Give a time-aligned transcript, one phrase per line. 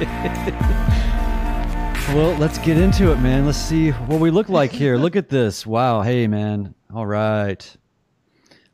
[2.14, 3.44] well, let's get into it, man.
[3.44, 4.96] Let's see what we look like here.
[4.96, 5.66] Look at this.
[5.66, 6.00] Wow.
[6.00, 6.74] Hey, man.
[6.94, 7.76] All right.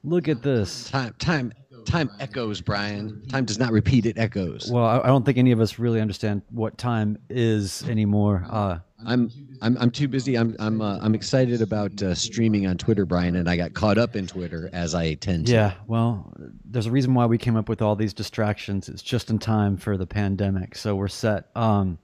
[0.04, 0.88] Look at this.
[0.88, 1.52] Time, time,
[1.86, 3.22] time echoes, Brian.
[3.28, 4.70] Time does not repeat; it echoes.
[4.70, 8.44] Well, I, I don't think any of us really understand what time is anymore.
[8.50, 9.30] Uh, I'm,
[9.60, 10.36] I'm, I'm too busy.
[10.36, 13.98] I'm, I'm, uh, I'm excited about uh, streaming on Twitter, Brian, and I got caught
[13.98, 15.52] up in Twitter as I tend to.
[15.52, 15.74] yeah.
[15.86, 16.32] Well,
[16.64, 18.88] there's a reason why we came up with all these distractions.
[18.88, 21.50] It's just in time for the pandemic, so we're set.
[21.54, 21.98] Um,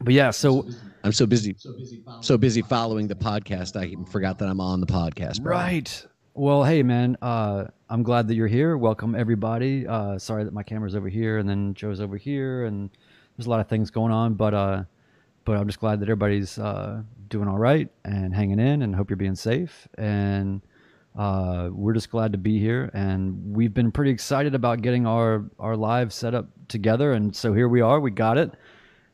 [0.00, 0.30] but yeah.
[0.30, 0.66] So
[1.04, 1.54] I'm so busy,
[2.20, 3.80] so busy following the podcast.
[3.80, 5.42] I even forgot that I'm on the podcast.
[5.42, 5.74] Brian.
[5.74, 6.06] Right.
[6.34, 7.18] Well, hey, man.
[7.20, 8.78] Uh, I'm glad that you're here.
[8.78, 9.86] Welcome, everybody.
[9.86, 12.88] Uh, sorry that my camera's over here and then Joe's over here, and
[13.36, 14.32] there's a lot of things going on.
[14.32, 14.84] But uh,
[15.44, 19.10] but I'm just glad that everybody's uh, doing all right and hanging in, and hope
[19.10, 19.86] you're being safe.
[19.98, 20.62] And
[21.18, 25.44] uh, we're just glad to be here, and we've been pretty excited about getting our
[25.58, 27.12] our live set up together.
[27.12, 28.00] And so here we are.
[28.00, 28.54] We got it,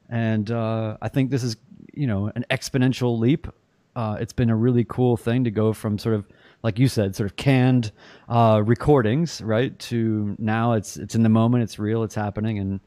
[0.09, 1.57] and uh, I think this is
[1.93, 3.49] you know an exponential leap.
[3.97, 6.25] Uh, it's been a really cool thing to go from sort of
[6.63, 7.93] like you said, sort of canned
[8.29, 9.79] uh, recordings, right?
[9.79, 12.81] To now, it's it's in the moment, it's real, it's happening, and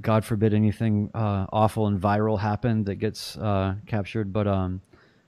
[0.00, 4.32] God forbid anything uh, awful and viral happen that gets uh, captured.
[4.32, 4.80] But um,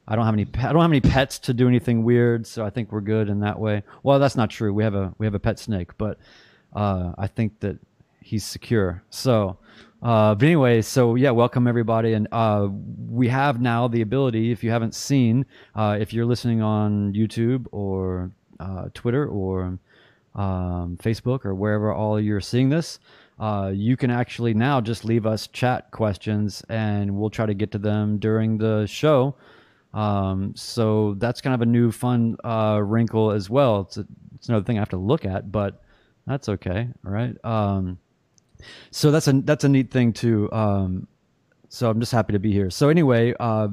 [0.06, 2.70] I don't have any I don't have any pets to do anything weird, so I
[2.70, 3.82] think we're good in that way.
[4.02, 4.72] Well, that's not true.
[4.72, 6.18] We have a we have a pet snake, but
[6.74, 7.78] uh, I think that
[8.20, 9.02] he's secure.
[9.10, 9.58] So.
[10.02, 12.68] Uh, but anyway, so yeah, welcome everybody, and uh,
[13.08, 14.52] we have now the ability.
[14.52, 18.30] If you haven't seen, uh, if you're listening on YouTube or
[18.60, 19.78] uh, Twitter or
[20.34, 23.00] um, Facebook or wherever all you're seeing this,
[23.40, 27.72] uh, you can actually now just leave us chat questions, and we'll try to get
[27.72, 29.34] to them during the show.
[29.94, 33.80] Um, so that's kind of a new fun uh, wrinkle as well.
[33.80, 35.82] It's a, it's another thing I have to look at, but
[36.26, 36.88] that's okay.
[37.04, 37.34] All right.
[37.44, 37.98] Um,
[38.90, 40.50] so that's a that's a neat thing too.
[40.52, 41.08] Um,
[41.68, 42.70] so I'm just happy to be here.
[42.70, 43.68] So anyway, uh,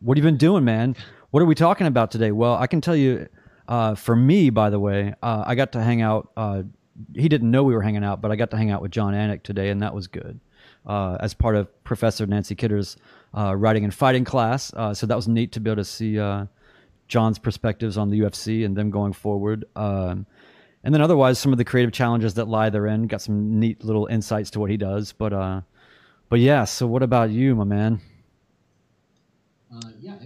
[0.00, 0.96] what have you been doing, man?
[1.30, 2.32] What are we talking about today?
[2.32, 3.28] Well, I can tell you.
[3.66, 6.30] Uh, for me, by the way, uh, I got to hang out.
[6.36, 6.64] Uh,
[7.14, 9.14] he didn't know we were hanging out, but I got to hang out with Jon
[9.14, 10.38] Anik today, and that was good.
[10.86, 12.98] Uh, as part of Professor Nancy Kidder's
[13.34, 16.20] uh, writing and fighting class, uh, so that was neat to be able to see
[17.08, 19.64] Jon's perspectives on the UFC and them going forward.
[19.76, 20.26] Um,
[20.84, 23.06] and then otherwise, some of the creative challenges that lie therein.
[23.06, 25.12] Got some neat little insights to what he does.
[25.12, 25.62] But uh,
[26.28, 26.64] but yeah.
[26.64, 28.00] So what about you, my man?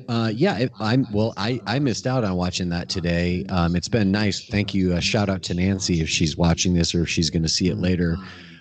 [0.09, 1.33] Uh, yeah, uh it, I'm well.
[1.37, 3.47] I I missed out on watching that today.
[3.49, 4.45] Um, it's been nice.
[4.47, 4.95] Thank you.
[4.95, 7.69] A shout out to Nancy if she's watching this or if she's going to see
[7.69, 8.17] it later,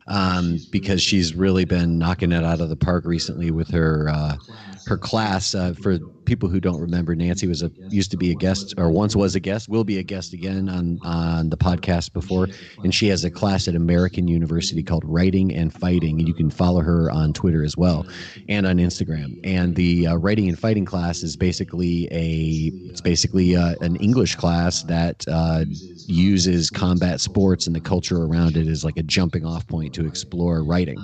[0.08, 4.38] um, because she's really been knocking it out of the park recently with her uh,
[4.88, 5.54] her class.
[5.54, 8.90] Uh, for people who don't remember, Nancy was a used to be a guest or
[8.90, 12.48] once was a guest, will be a guest again on on the podcast before,
[12.84, 16.82] and she has a class at American University called Writing and Fighting, you can follow
[16.82, 18.06] her on Twitter as well
[18.50, 19.40] and on Instagram.
[19.44, 24.36] And the uh, Writing and Fighting class is basically a it's basically uh, an English
[24.36, 25.66] class that uh,
[26.08, 30.06] uses combat sports and the culture around it as like a jumping off point to
[30.06, 30.98] explore writing.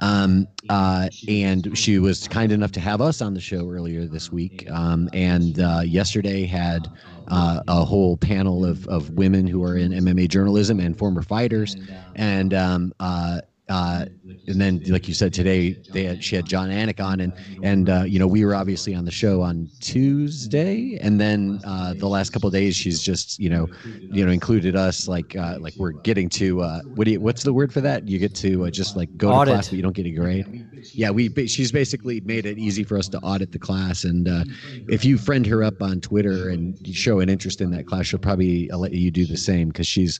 [0.00, 4.30] Um, uh, and she was kind enough to have us on the show earlier this
[4.32, 4.68] week.
[4.70, 6.88] Um, and uh, yesterday had
[7.28, 11.76] uh, a whole panel of, of women who are in MMA journalism and former fighters.
[12.14, 14.06] And um, uh, uh,
[14.46, 17.90] and then, like you said today, they had, she had Jon Anik on, and and
[17.90, 22.08] uh, you know we were obviously on the show on Tuesday, and then uh, the
[22.08, 25.74] last couple of days she's just you know you know included us like uh, like
[25.76, 28.08] we're getting to uh, what do you what's the word for that?
[28.08, 29.48] You get to uh, just like go Audit.
[29.48, 30.66] to class, but you don't get a grade.
[30.94, 34.44] Yeah, we she's basically made it easy for us to audit the class, and uh,
[34.88, 38.18] if you friend her up on Twitter and show an interest in that class, she'll
[38.18, 40.18] probably let you do the same because she's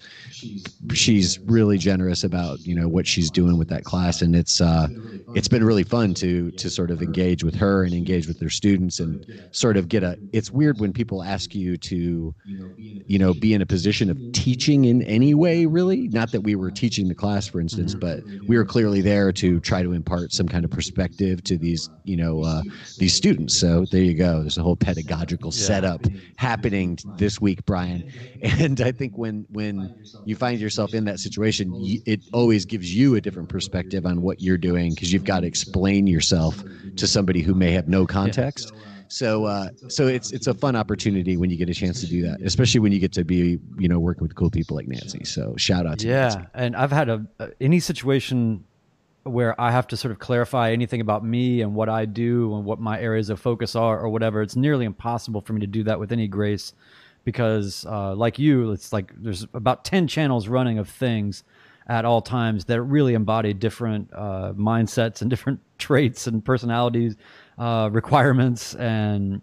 [0.93, 4.89] she's really generous about you know what she's doing with that class, and it's uh,
[5.35, 8.51] it's been really fun to to sort of engage with her and engage with their
[8.51, 10.19] students and sort of get a.
[10.33, 14.85] It's weird when people ask you to you know be in a position of teaching
[14.85, 16.09] in any way, really.
[16.09, 19.61] Not that we were teaching the class, for instance, but we were clearly there to
[19.61, 22.63] try to impart some kind of perspective to these you know uh,
[22.99, 23.59] these students.
[23.59, 24.41] So there you go.
[24.41, 26.07] There's a whole pedagogical setup
[26.37, 28.05] happening this week, Brian.
[28.59, 29.95] And I think when when
[30.25, 31.73] you find yourself in that situation,
[32.07, 35.47] it always gives you a different perspective on what you're doing because you've got to
[35.47, 36.65] explain yourself
[36.97, 38.73] to somebody who may have no context.
[39.09, 42.23] So, uh, so it's it's a fun opportunity when you get a chance to do
[42.23, 45.25] that, especially when you get to be, you know, working with cool people like Nancy.
[45.25, 46.39] So, shout out to Nancy.
[46.39, 47.27] Yeah, and I've had a,
[47.61, 48.65] any situation
[49.25, 52.65] where I have to sort of clarify anything about me and what I do and
[52.65, 54.43] what my areas of focus are or whatever.
[54.43, 56.73] It's nearly impossible for me to do that with any grace
[57.25, 61.45] because, uh, like you, it's like there's about ten channels running of things,
[61.89, 67.17] at all times that really embody different uh, mindsets and different traits and personalities
[67.59, 68.75] uh, requirements.
[68.75, 69.41] And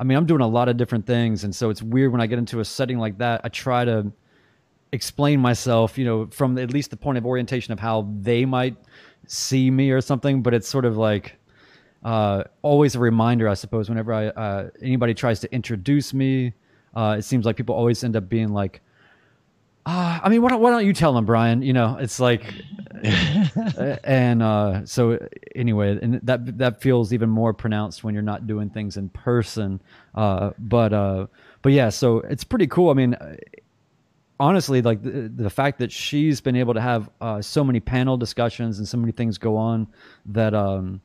[0.00, 1.44] i mean i'm doing a lot of different things.
[1.44, 4.12] And so it's weird when i get into a setting like that i try to
[4.92, 8.76] explain myself you know from at least the point of orientation of how they might
[9.26, 10.42] see me or something.
[10.42, 11.38] But it's sort of like
[12.04, 16.52] uh, always a reminder i suppose whenever i uh, anybody tries to introduce me
[16.94, 18.80] uh, it seems like people always end up being like
[19.88, 21.62] uh, I mean, why don't, why don't you tell them, Brian?
[21.62, 22.44] You know, it's like,
[24.04, 25.18] and uh, so
[25.56, 29.80] anyway, and that that feels even more pronounced when you're not doing things in person.
[30.14, 31.26] Uh, but uh,
[31.62, 32.90] but yeah, so it's pretty cool.
[32.90, 33.16] I mean,
[34.38, 38.18] honestly, like the, the fact that she's been able to have uh, so many panel
[38.18, 39.86] discussions and so many things go on
[40.26, 41.00] that, um,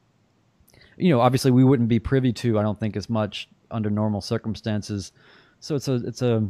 [0.98, 2.60] you know, obviously we wouldn't be privy to.
[2.60, 5.14] I don't think as much under normal circumstances.
[5.62, 6.46] So it's a it's a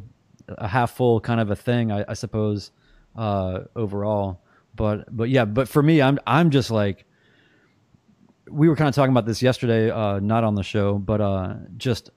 [0.57, 2.71] a half full kind of a thing, I, I suppose,
[3.15, 4.41] uh, overall.
[4.75, 7.05] But but yeah, but for me, I'm I'm just like
[8.49, 11.55] we were kind of talking about this yesterday, uh, not on the show, but uh,
[11.77, 12.09] just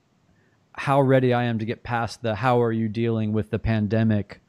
[0.73, 4.41] how ready I am to get past the how are you dealing with the pandemic?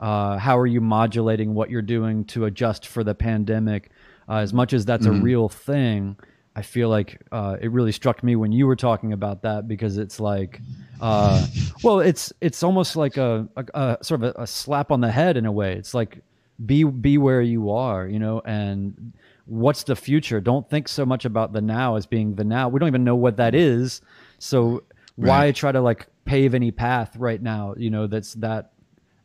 [0.00, 3.90] Uh, how are you modulating what you're doing to adjust for the pandemic?
[4.28, 5.20] Uh, as much as that's mm-hmm.
[5.20, 6.16] a real thing,
[6.56, 9.98] I feel like uh, it really struck me when you were talking about that because
[9.98, 10.60] it's like,
[11.00, 11.46] uh,
[11.82, 15.10] well, it's it's almost like a, a, a sort of a, a, slap on the
[15.10, 15.74] head in a way.
[15.74, 16.22] It's like
[16.64, 19.12] be be where you are, you know, and
[19.46, 20.40] what's the future?
[20.40, 22.68] Don't think so much about the now as being the now.
[22.68, 24.00] We don't even know what that is,
[24.38, 24.84] so
[25.16, 25.54] why right.
[25.56, 27.74] try to like pave any path right now?
[27.76, 28.72] You know, that's that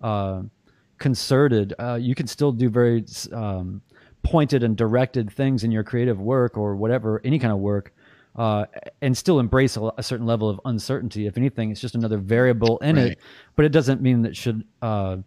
[0.01, 0.41] uh,
[0.97, 1.75] concerted.
[1.77, 3.81] Uh, you can still do very um,
[4.29, 7.91] pointed and directed things in your creative work or whatever, any kind of work,
[8.35, 8.65] uh,
[9.01, 11.25] and still embrace a, a, certain level of uncertainty.
[11.25, 13.05] If anything, it's just another variable in right.
[13.07, 13.19] it,
[13.55, 15.17] but it doesn't mean that should uh,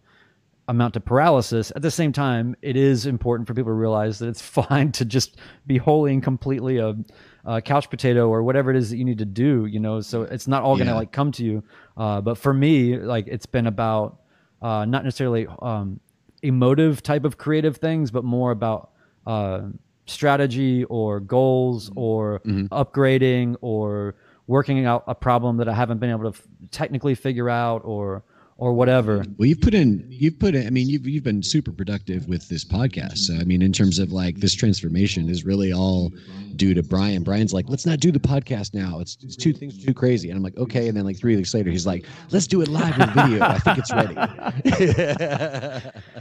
[0.69, 1.69] amount to paralysis.
[1.75, 5.03] At the same time, it is important for people to realize that it's fine to
[5.03, 5.35] just
[5.67, 6.95] be wholly and completely a,
[7.43, 9.65] a couch potato or whatever it is that you need to do.
[9.65, 11.61] You know, so it's not all going to like come to you.
[11.97, 14.21] Uh, but for me, like it's been about
[14.61, 15.99] uh, not necessarily um,
[16.41, 18.91] emotive type of creative things, but more about
[19.25, 19.61] uh,
[20.05, 21.99] strategy or goals mm-hmm.
[21.99, 22.73] or mm-hmm.
[22.73, 24.15] upgrading or
[24.47, 28.23] working out a problem that I haven't been able to f- technically figure out or
[28.57, 29.25] or whatever.
[29.37, 32.47] Well, you've put in, you've put in, I mean, you've, you've been super productive with
[32.49, 33.17] this podcast.
[33.17, 36.11] So, I mean, in terms of like this transformation is really all
[36.55, 37.23] due to Brian.
[37.23, 38.99] Brian's like, let's not do the podcast now.
[38.99, 40.29] It's, it's two things too crazy.
[40.29, 40.87] And I'm like, okay.
[40.87, 43.43] And then like three weeks later, he's like, let's do it live with video.
[43.43, 44.15] I think it's ready.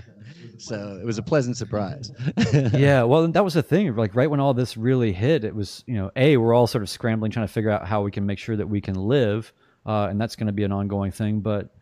[0.62, 2.12] so it was a pleasant surprise.
[2.73, 3.94] yeah, well, that was the thing.
[3.97, 6.82] Like right when all this really hit, it was you know, a we're all sort
[6.82, 9.53] of scrambling trying to figure out how we can make sure that we can live,
[9.85, 11.41] uh, and that's going to be an ongoing thing.
[11.41, 11.75] But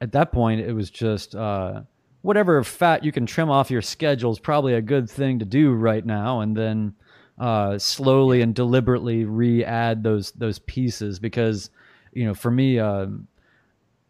[0.00, 1.82] at that point, it was just uh,
[2.22, 5.72] whatever fat you can trim off your schedule is probably a good thing to do
[5.72, 6.94] right now, and then
[7.38, 11.70] uh, slowly and deliberately re-add those those pieces because
[12.12, 12.80] you know for me.
[12.80, 13.28] Um,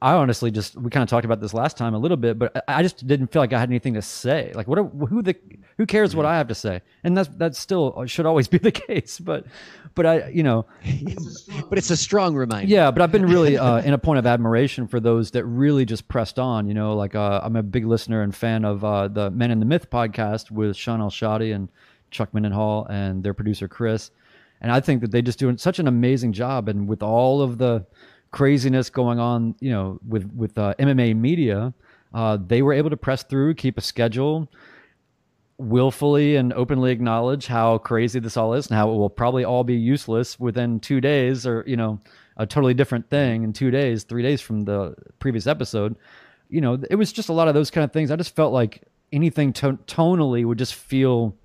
[0.02, 2.62] I honestly just we kind of talked about this last time a little bit, but
[2.69, 4.52] I just didn't feel like I had anything to say.
[4.55, 4.79] Like, what?
[4.79, 5.35] Are, who the
[5.79, 6.82] who cares what I have to say?
[7.05, 9.19] And that's that still uh, should always be the case.
[9.19, 9.46] But
[9.94, 10.67] but I you know,
[11.70, 12.70] but it's a strong reminder.
[12.70, 15.87] Yeah, but I've been really uh, in a point of admiration for those that really
[15.87, 16.69] just pressed on.
[16.69, 19.58] You know, like uh, I'm a big listener and fan of uh, the Men in
[19.58, 21.70] the Myth podcast with Shaun Al-Shatti and
[22.11, 24.11] Chuck Mindenhall and their producer Chris.
[24.61, 26.69] And I think that they just doing such an amazing job.
[26.69, 27.87] And with all of the
[28.35, 31.73] craziness going on, you know, with with uh, MMA media,
[32.12, 34.50] uh, they were able to press through, keep a schedule,
[35.57, 39.62] willfully and openly acknowledge how crazy this all is and how it will probably all
[39.62, 42.00] be useless within two days, or you know,
[42.37, 45.95] a totally different thing in two days, three days from the previous episode.
[46.49, 48.11] You know, it was just a lot of those kind of things.
[48.11, 51.37] I just felt like anything to- tonally would just feel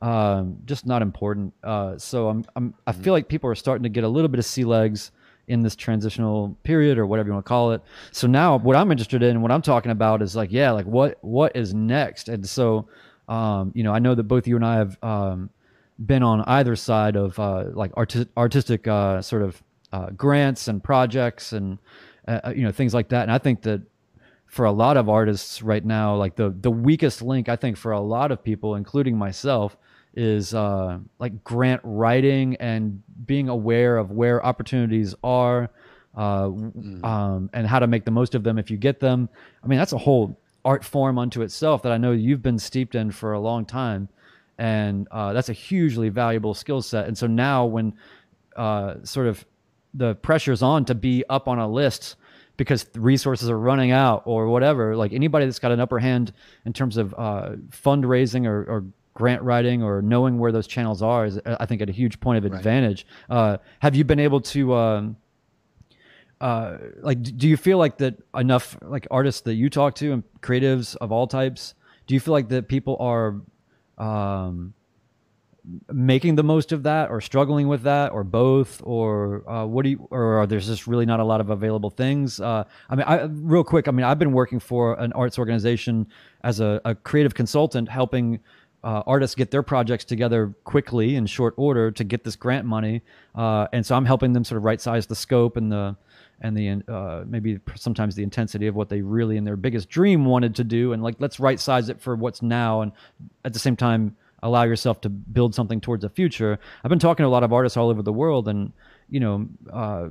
[0.00, 1.52] uh, just not important.
[1.62, 4.38] Uh, so I'm, I'm, I feel like people are starting to get a little bit
[4.38, 5.12] of sea legs
[5.48, 7.82] in this transitional period or whatever you want to call it.
[8.10, 11.18] So now what I'm interested in, what I'm talking about is like, yeah, like what
[11.22, 12.28] what is next?
[12.28, 12.88] And so
[13.28, 15.50] um, you know, I know that both you and I have um,
[16.04, 20.82] been on either side of uh, like arti- artistic uh, sort of uh, grants and
[20.82, 21.78] projects and
[22.26, 23.22] uh, uh, you know things like that.
[23.22, 23.82] And I think that
[24.46, 27.92] for a lot of artists right now, like the the weakest link, I think for
[27.92, 29.76] a lot of people, including myself,
[30.14, 35.70] is uh, like grant writing and being aware of where opportunities are
[36.16, 37.04] uh, mm.
[37.04, 39.28] um, and how to make the most of them if you get them.
[39.62, 42.94] I mean, that's a whole art form unto itself that I know you've been steeped
[42.94, 44.08] in for a long time.
[44.58, 47.08] And uh, that's a hugely valuable skill set.
[47.08, 47.94] And so now, when
[48.54, 49.44] uh, sort of
[49.94, 52.16] the pressure's on to be up on a list
[52.56, 54.96] because resources are running out or whatever.
[54.96, 56.32] Like anybody that's got an upper hand
[56.64, 61.26] in terms of uh, fundraising or, or grant writing or knowing where those channels are
[61.26, 63.06] is I think at a huge point of advantage.
[63.28, 63.36] Right.
[63.36, 65.16] Uh, have you been able to um,
[66.42, 70.24] uh, like do you feel like that enough like artists that you talk to and
[70.40, 71.74] creatives of all types
[72.08, 73.40] do you feel like that people are
[74.04, 74.74] um,
[75.92, 79.90] making the most of that or struggling with that or both or uh, what do
[79.90, 83.04] you or are there's just really not a lot of available things uh, i mean
[83.06, 86.08] I, real quick i mean i've been working for an arts organization
[86.42, 88.40] as a, a creative consultant helping
[88.84, 93.02] uh, artists get their projects together quickly in short order to get this grant money.
[93.34, 95.96] Uh, and so i'm helping them sort of right size the scope and the
[96.42, 100.24] and the uh, maybe sometimes the intensity of what they really in their biggest dream
[100.24, 100.92] wanted to do.
[100.92, 102.92] And like let's right size it for what's now and
[103.44, 106.58] at the same time allow yourself to build something towards the future.
[106.82, 108.72] I've been talking to a lot of artists all over the world and
[109.08, 110.08] you know uh,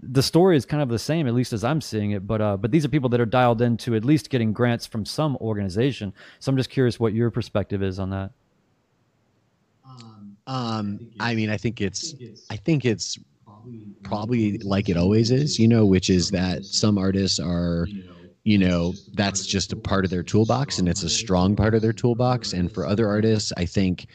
[0.00, 2.56] the story is kind of the same at least as i'm seeing it but uh,
[2.56, 6.12] but these are people that are dialed into at least getting grants from some organization
[6.38, 8.30] so i'm just curious what your perspective is on that
[10.48, 12.14] um, I mean, I think it's,
[12.48, 13.18] I think it's
[14.02, 17.86] probably like it always is, you know, which is that some artists are,
[18.44, 21.82] you know, that's just a part of their toolbox and it's a strong part of
[21.82, 22.54] their toolbox.
[22.54, 24.06] And for other artists, I think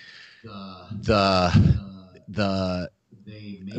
[0.44, 1.78] the,
[2.28, 2.90] the,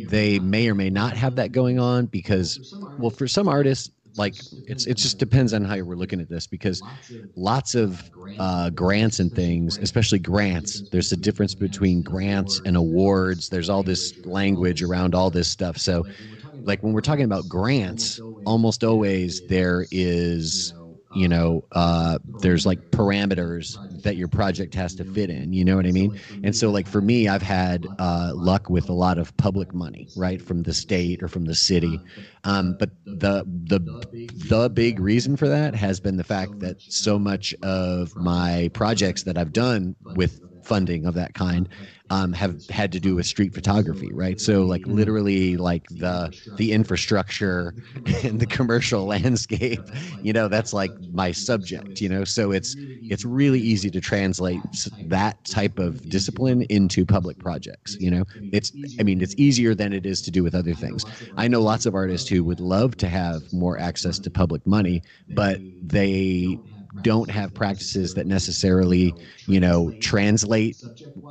[0.03, 2.61] they may or may not have that going on because,
[2.97, 6.47] well, for some artists, like it's it just depends on how we're looking at this
[6.47, 6.83] because
[7.37, 10.85] lots of uh, grants and things, especially grants.
[10.91, 13.49] There's a difference between grants and awards.
[13.49, 15.79] There's all this language around all this stuff.
[15.79, 16.07] So,
[16.65, 20.75] like when we're talking about grants, almost always there is
[21.15, 25.77] you know uh, there's like parameters that your project has to fit in you know
[25.77, 26.13] what i mean?
[26.43, 30.11] And so like for me i've had uh, luck with a lot of public money
[30.15, 32.03] right from the state or from the city.
[32.45, 33.81] Um, but the the
[34.35, 39.23] the big reason for that has been the fact that so much of my projects
[39.23, 41.69] that i've done with funding of that kind
[42.15, 44.41] um, have had to do with street photography, right?
[44.41, 47.75] So like literally like the the infrastructure
[48.25, 49.91] and the commercial landscape,
[50.23, 52.25] you know, that's like my subject, you know.
[52.25, 52.77] So it's
[53.09, 54.65] it's really easy to translate
[55.01, 58.25] that type of discipline into public projects, you know.
[58.53, 61.05] It's I mean, it's easier than it is to do with other things.
[61.37, 65.03] I know lots of artists who would love to have more access to public money,
[65.31, 66.59] but they
[67.03, 69.15] don't have practices that necessarily,
[69.47, 70.77] you know, translate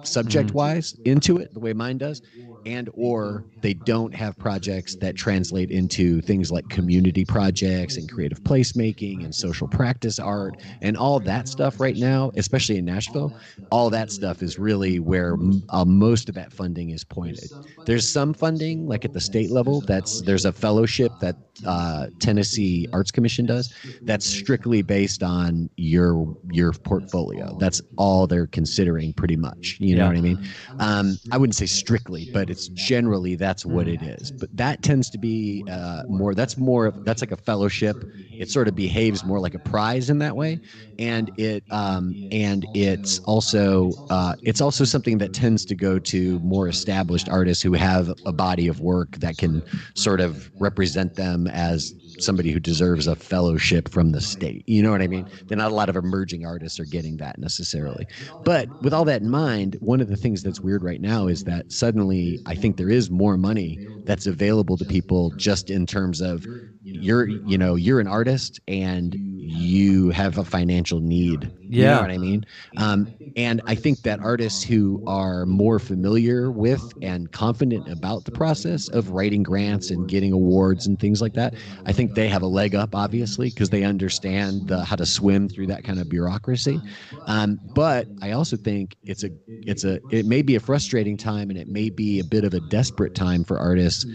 [0.04, 2.22] subject wise into it the way mine does
[2.66, 8.42] and or they don't have projects that translate into things like community projects and creative
[8.44, 13.34] placemaking and social practice art and all that stuff right now especially in nashville
[13.72, 15.38] all that stuff is really where
[15.70, 17.50] uh, most of that funding is pointed.
[17.86, 22.88] There's some funding like at the state level that's there's a fellowship that uh, tennessee
[22.94, 27.56] arts commission does that's strictly based on your your portfolio.
[27.60, 29.78] that's all they're considering pretty much.
[29.80, 30.08] You know yeah.
[30.08, 30.48] what i mean?
[30.80, 34.32] Um, i wouldn't say strictly but it's generally that's what it is.
[34.32, 36.36] But that tends to be uh, more.
[36.36, 36.94] That's more.
[37.04, 38.06] That's like a fellowship.
[38.38, 40.60] It sort of behaves more like a prize in that way,
[41.00, 46.40] and it um, and it's also uh, it's also something that tends to go to
[46.42, 49.64] more established artists who have a body of work that can
[49.96, 54.64] sort of represent them as somebody who deserves a fellowship from the state.
[54.68, 55.28] You know what I mean?
[55.48, 58.08] Then not a lot of emerging artists are getting that necessarily.
[58.44, 61.44] But with all that in mind, one of the things that's weird right now is
[61.46, 66.22] that suddenly I think there is more money that's available to people just in terms
[66.22, 66.48] of
[66.92, 71.52] you're you know you're an artist and you have a financial need.
[71.68, 71.96] You yeah.
[71.96, 72.46] know what i mean?
[72.78, 78.32] Um, and i think that artists who are more familiar with and confident about the
[78.32, 82.42] process of writing grants and getting awards and things like that i think they have
[82.42, 86.10] a leg up obviously because they understand the, how to swim through that kind of
[86.10, 86.80] bureaucracy.
[87.26, 89.30] Um, but i also think it's a
[89.66, 92.54] it's a it may be a frustrating time and it may be a bit of
[92.54, 94.06] a desperate time for artists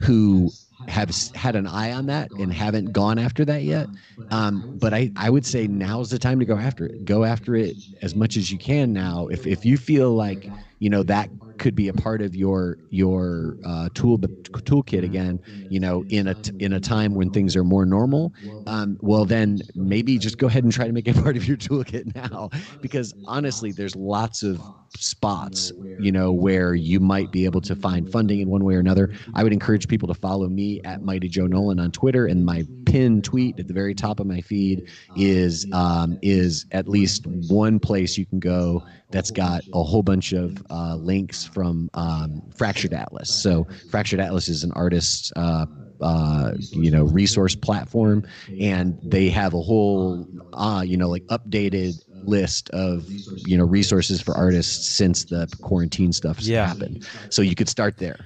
[0.00, 0.50] who
[0.88, 3.90] have had an eye on that and haven't gone after that yet.
[4.30, 7.04] Um, but I, I would say now's the time to go after it.
[7.04, 9.28] Go after it as much as you can now.
[9.28, 13.56] If if you feel like you know that could be a part of your your
[13.64, 15.40] uh, tool toolkit again.
[15.68, 18.32] You know, in a in a time when things are more normal,
[18.66, 21.56] um, well then maybe just go ahead and try to make it part of your
[21.56, 22.50] toolkit now.
[22.80, 24.62] Because honestly, there's lots of
[24.96, 28.80] spots you know where you might be able to find funding in one way or
[28.80, 29.10] another.
[29.34, 32.66] I would encourage people to follow me at Mighty Joe Nolan on Twitter, and my
[32.84, 34.82] pinned tweet at the very top of my feed
[35.14, 38.82] is um, is at least one place you can go
[39.14, 43.30] that's got a whole bunch of uh, links from um, Fractured Atlas.
[43.30, 45.32] So Fractured Atlas is an artist.
[45.36, 45.66] Uh,
[46.00, 48.24] uh, you know, resource platform,
[48.58, 53.08] and they have a whole, uh, you know, like updated list of
[53.46, 56.66] you know resources for artists since the quarantine stuff Yeah.
[56.66, 57.06] happened.
[57.30, 58.18] So you could start there.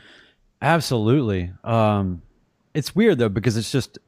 [0.62, 1.52] Absolutely.
[1.62, 2.23] Um,
[2.75, 3.99] it's weird though because it's just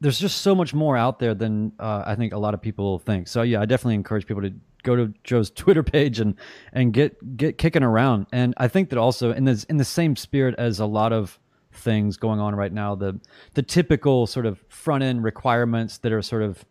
[0.00, 2.98] there's just so much more out there than uh, I think a lot of people
[3.00, 3.26] think.
[3.26, 6.34] So yeah, I definitely encourage people to go to Joe's Twitter page and
[6.72, 8.26] and get get kicking around.
[8.32, 11.38] And I think that also in this in the same spirit as a lot of
[11.72, 13.20] things going on right now, the
[13.54, 16.64] the typical sort of front end requirements that are sort of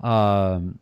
[0.00, 0.78] um,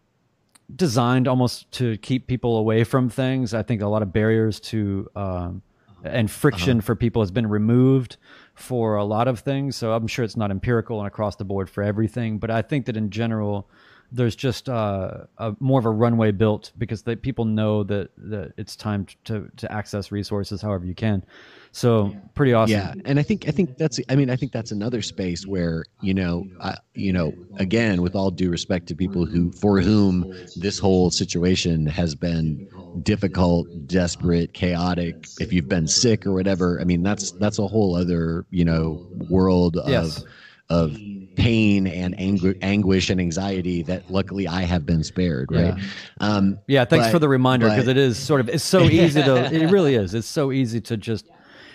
[0.74, 3.54] designed almost to keep people away from things.
[3.54, 5.62] I think a lot of barriers to um,
[6.04, 8.16] and friction for people has been removed
[8.54, 9.76] for a lot of things.
[9.76, 12.86] So I'm sure it's not empirical and across the board for everything, but I think
[12.86, 13.68] that in general,
[14.12, 18.52] there's just uh, a, more of a runway built because they, people know that, that
[18.56, 21.24] it's time to, to access resources however you can.
[21.72, 22.72] So pretty awesome.
[22.72, 25.84] Yeah, and I think I think that's I mean I think that's another space where
[26.00, 30.26] you know I, you know again with all due respect to people who for whom
[30.56, 32.60] this whole situation has been
[33.04, 35.30] difficult, desperate, chaotic.
[35.38, 39.00] If you've been sick or whatever, I mean that's that's a whole other you know
[39.28, 40.24] world of Yes.
[40.68, 40.98] of
[41.40, 45.50] pain and angu- anguish and anxiety that luckily I have been spared.
[45.50, 45.74] Right.
[45.76, 45.82] Yeah.
[46.20, 49.22] Um, Yeah, thanks But- for the reminder because it is sort of it's so easy
[49.22, 50.14] to it really is.
[50.14, 51.26] It's so easy to just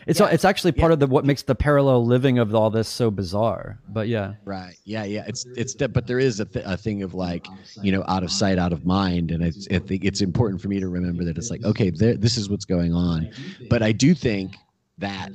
[0.07, 3.09] it's it's actually part of the what makes the parallel living of all this so
[3.09, 3.79] bizarre.
[3.89, 4.33] But yeah.
[4.45, 4.75] Right.
[4.85, 5.03] Yeah.
[5.03, 5.23] Yeah.
[5.27, 7.47] It's it's de- but there is a, th- a thing of like
[7.81, 10.67] you know out of sight, out of mind, and it's, I think it's important for
[10.67, 13.29] me to remember that it's like okay, there, this is what's going on,
[13.69, 14.55] but I do think
[14.99, 15.31] that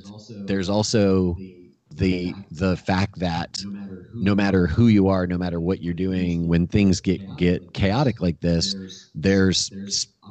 [0.47, 1.35] there's also
[1.97, 3.65] the the fact that
[4.19, 8.21] no matter who you are, no matter what you're doing, when things get get chaotic
[8.21, 8.75] like this,
[9.15, 9.71] there's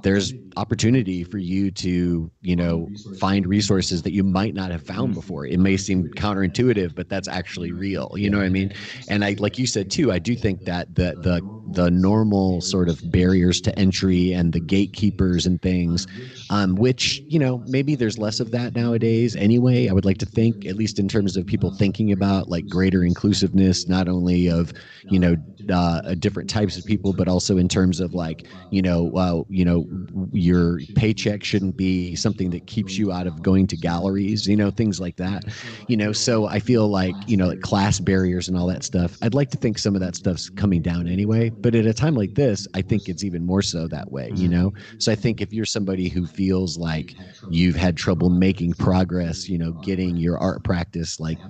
[0.02, 5.14] there's opportunity for you to you know find resources that you might not have found
[5.14, 5.46] before.
[5.46, 8.72] It may seem counterintuitive but that's actually real you know what i mean?
[9.08, 12.88] And i like you said too i do think that the the the normal sort
[12.88, 16.06] of barriers to entry and the gatekeepers and things
[16.50, 19.88] um, which you know maybe there's less of that nowadays anyway.
[19.88, 23.04] I would like to think at least in terms of people thinking about like greater
[23.04, 24.72] inclusiveness not only of
[25.08, 25.36] you know
[25.70, 29.64] uh, different types of people but also in terms of like you know uh, you
[29.64, 29.86] know
[30.32, 34.70] your paycheck shouldn't be something that keeps you out of going to galleries you know
[34.70, 35.44] things like that.
[35.86, 39.16] You know so i feel like you know like class barriers and all that stuff
[39.22, 42.14] i'd like to think some of that stuff's coming down anyway but at a time
[42.14, 44.72] like this i think it's even more so that way you know?
[44.98, 47.16] So i think if you're somebody who feels like
[47.48, 51.40] you've had trouble making progress you know getting your art practice like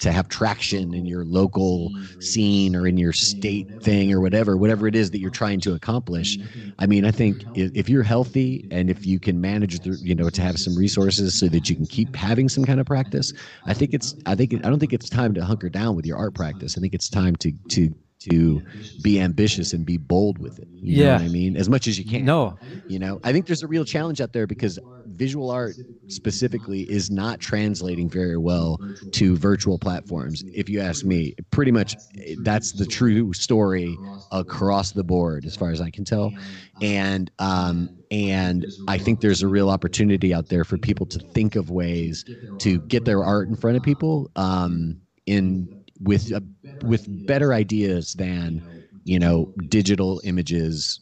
[0.00, 4.86] to have traction in your local scene or in your state thing or whatever whatever
[4.86, 6.38] it is that you're trying to accomplish
[6.78, 10.28] i mean i think if you're healthy and if you can manage the you know
[10.28, 13.32] to have some resources so that you can keep having some kind of practice
[13.66, 16.16] i think it's i think i don't think it's time to hunker down with your
[16.18, 16.76] art practice.
[16.76, 18.62] I think it's time to to to
[19.00, 21.12] be ambitious and be bold with it you know Yeah.
[21.14, 22.56] what i mean as much as you can No.
[22.86, 25.76] you know i think there's a real challenge out there because visual art
[26.08, 28.80] specifically is not translating very well
[29.12, 31.96] to virtual platforms if you ask me pretty much
[32.38, 34.00] that's the true story
[34.32, 36.34] across the board as far as i can tell
[36.80, 41.56] and um and i think there's a real opportunity out there for people to think
[41.56, 42.24] of ways
[42.58, 45.68] to get their art in front of people um in
[46.00, 46.42] with a,
[46.84, 48.62] with better ideas than
[49.04, 51.00] you know digital images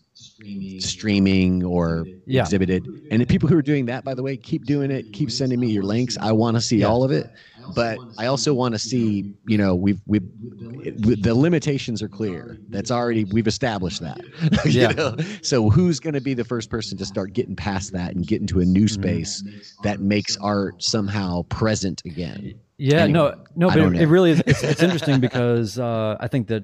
[0.78, 2.42] streaming or Yeah.
[2.42, 2.90] exhibited.
[3.10, 5.10] And the people who are doing that, by the way, keep doing it.
[5.12, 6.16] Keep sending me your links.
[6.20, 6.86] I want to see Yeah.
[6.88, 7.30] all of it.
[7.66, 10.20] But I also want to see, you know, we've we
[10.94, 12.60] the limitations are clear.
[12.70, 14.20] That's already we've established that.
[14.64, 14.92] you Yeah.
[14.96, 15.14] know?
[15.42, 18.40] So who's going to be the first person to start getting past that and get
[18.40, 19.02] into a new Mm-hmm.
[19.02, 19.42] space
[19.82, 22.54] that makes art somehow present again?
[22.80, 24.42] Yeah, Anyway, no, no, but it, it really is.
[24.46, 26.62] It's, it's interesting because uh, I think that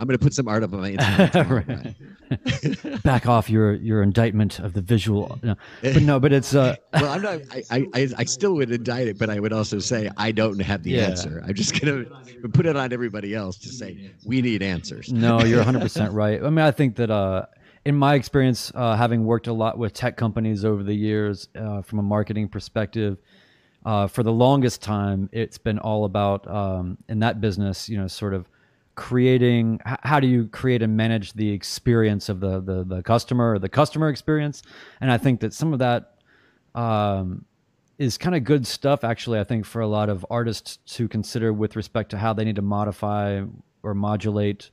[0.00, 1.94] I'm going to put some art up on my Instagram.
[3.02, 5.54] back off your your indictment of the visual, no.
[5.82, 7.40] but no, but it's uh, well, I'm not.
[7.70, 10.82] I, I, I- still would indict it, but I would also say I don't have
[10.82, 11.02] the Yeah.
[11.02, 11.42] answer.
[11.46, 12.04] I'm just gonna
[12.52, 15.12] put it on everybody else to say we need answers.
[15.12, 16.42] No, you're 100% right.
[16.42, 17.46] I mean, I think that uh,
[17.84, 21.82] in my experience, uh, having worked a lot with tech companies over the years uh,
[21.82, 23.18] from a marketing perspective,
[23.86, 28.08] uh, for the longest time, it's been all about um, in that business, you know,
[28.08, 28.50] sort of
[28.96, 33.52] creating h- how do you create and manage the experience of the, the, the customer
[33.52, 34.62] or the customer experience.
[35.00, 36.16] And I think that some of that
[36.74, 37.44] um,
[37.98, 41.52] is kind of good stuff actually i think for a lot of artists to consider
[41.52, 43.42] with respect to how they need to modify
[43.82, 44.70] or modulate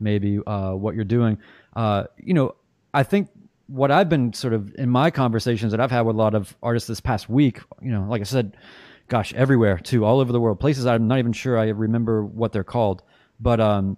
[0.00, 1.36] maybe uh, what you're doing
[1.76, 2.54] uh, you know
[2.94, 3.28] i think
[3.72, 6.54] what I've been sort of in my conversations that I've had with a lot of
[6.62, 8.54] artists this past week, you know, like I said,
[9.08, 12.52] gosh, everywhere too, all over the world, places I'm not even sure I remember what
[12.52, 13.02] they're called,
[13.40, 13.96] but um,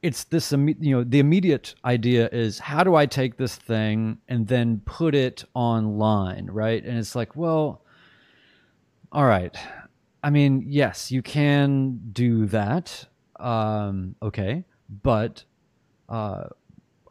[0.00, 4.46] it's this you know the immediate idea is how do I take this thing and
[4.46, 6.82] then put it online, right?
[6.82, 7.82] And it's like, well,
[9.12, 9.56] all right.
[10.22, 13.06] I mean, yes, you can do that.
[13.38, 14.64] Um, okay,
[15.02, 15.44] but
[16.08, 16.44] uh,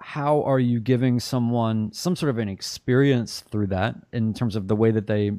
[0.05, 4.67] how are you giving someone some sort of an experience through that in terms of
[4.67, 5.31] the way that they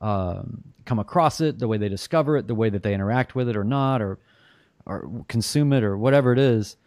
[0.00, 3.46] um, come across it, the way they discover it, the way that they interact with
[3.46, 4.18] it or not, or
[4.86, 6.78] or consume it or whatever it is.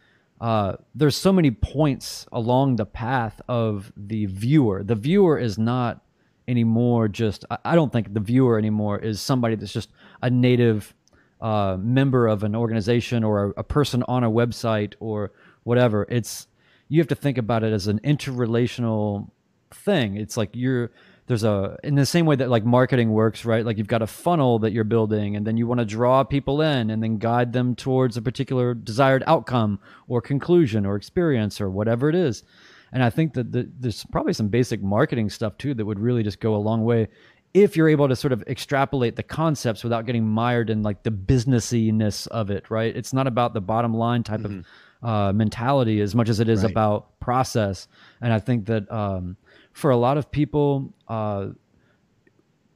[0.41, 4.82] Uh, there's so many points along the path of the viewer.
[4.84, 6.02] The viewer is not
[6.47, 7.45] anymore just.
[7.63, 9.91] I don't think the viewer anymore is somebody that's just
[10.23, 10.95] a native
[11.39, 15.32] uh, member of an organization or a, a person on a website or
[15.63, 16.08] whatever.
[16.10, 16.47] It's
[16.89, 19.30] you have to think about it as an interrelational
[19.72, 20.17] thing.
[20.17, 20.91] It's like you're
[21.28, 24.08] there's a in the same way that like marketing works right like you've got a
[24.08, 27.54] funnel that you're building and then you want to draw people in and then guide
[27.54, 32.43] them towards a particular desired outcome or conclusion or experience or whatever it is
[32.91, 36.24] and i think that the, there's probably some basic marketing stuff too that would really
[36.24, 37.08] just go a long way
[37.54, 41.12] if you're able to sort of extrapolate the concepts without getting mired in like the
[41.12, 44.60] businessiness of it right it's not about the bottom line type mm-hmm.
[44.60, 44.65] of
[45.04, 46.72] uh, mentality as much as it is right.
[46.72, 47.88] about process
[48.22, 49.38] and i think that um,
[49.74, 51.48] for a lot of people, uh,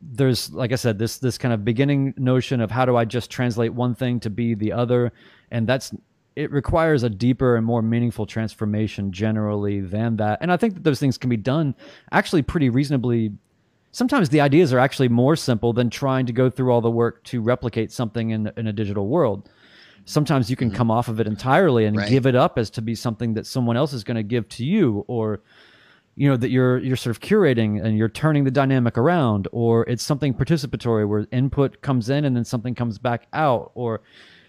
[0.01, 3.31] there's like I said, this this kind of beginning notion of how do I just
[3.31, 5.13] translate one thing to be the other,
[5.51, 5.93] and that's
[6.35, 10.39] it requires a deeper and more meaningful transformation generally than that.
[10.41, 11.73] And I think that those things can be done
[12.11, 13.31] actually pretty reasonably.
[13.91, 17.23] Sometimes the ideas are actually more simple than trying to go through all the work
[17.25, 19.49] to replicate something in in a digital world.
[20.07, 20.77] Sometimes you can mm-hmm.
[20.77, 22.09] come off of it entirely and right.
[22.09, 24.65] give it up as to be something that someone else is going to give to
[24.65, 25.41] you or
[26.15, 29.83] you know that you're you're sort of curating and you're turning the dynamic around or
[29.87, 34.01] it's something participatory where input comes in and then something comes back out or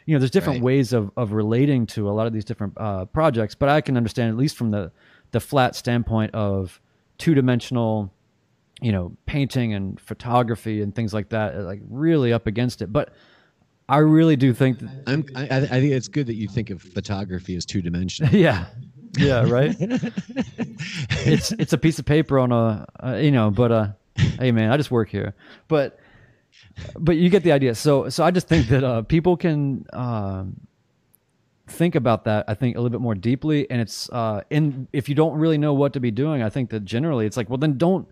[0.06, 0.64] you know there's different right.
[0.64, 3.98] ways of, of relating to a lot of these different uh, projects but i can
[3.98, 4.90] understand at least from the
[5.32, 6.80] the flat standpoint of
[7.18, 8.10] two-dimensional
[8.80, 13.12] you know painting and photography and things like that like really up against it but
[13.88, 16.82] i really do think that I'm, I, I think it's good that you think of
[16.82, 18.66] photography as two-dimensional yeah
[19.16, 19.74] yeah, right.
[19.80, 24.70] it's it's a piece of paper on a uh, you know, but uh, hey man,
[24.70, 25.34] I just work here.
[25.66, 25.98] But
[26.96, 27.74] but you get the idea.
[27.74, 30.60] So so I just think that uh, people can um,
[31.66, 32.44] think about that.
[32.48, 35.58] I think a little bit more deeply, and it's uh, in if you don't really
[35.58, 38.08] know what to be doing, I think that generally it's like, well, then don't.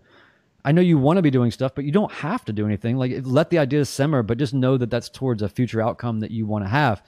[0.67, 2.97] I know you want to be doing stuff, but you don't have to do anything.
[2.97, 6.31] Like let the ideas simmer, but just know that that's towards a future outcome that
[6.31, 7.01] you want to have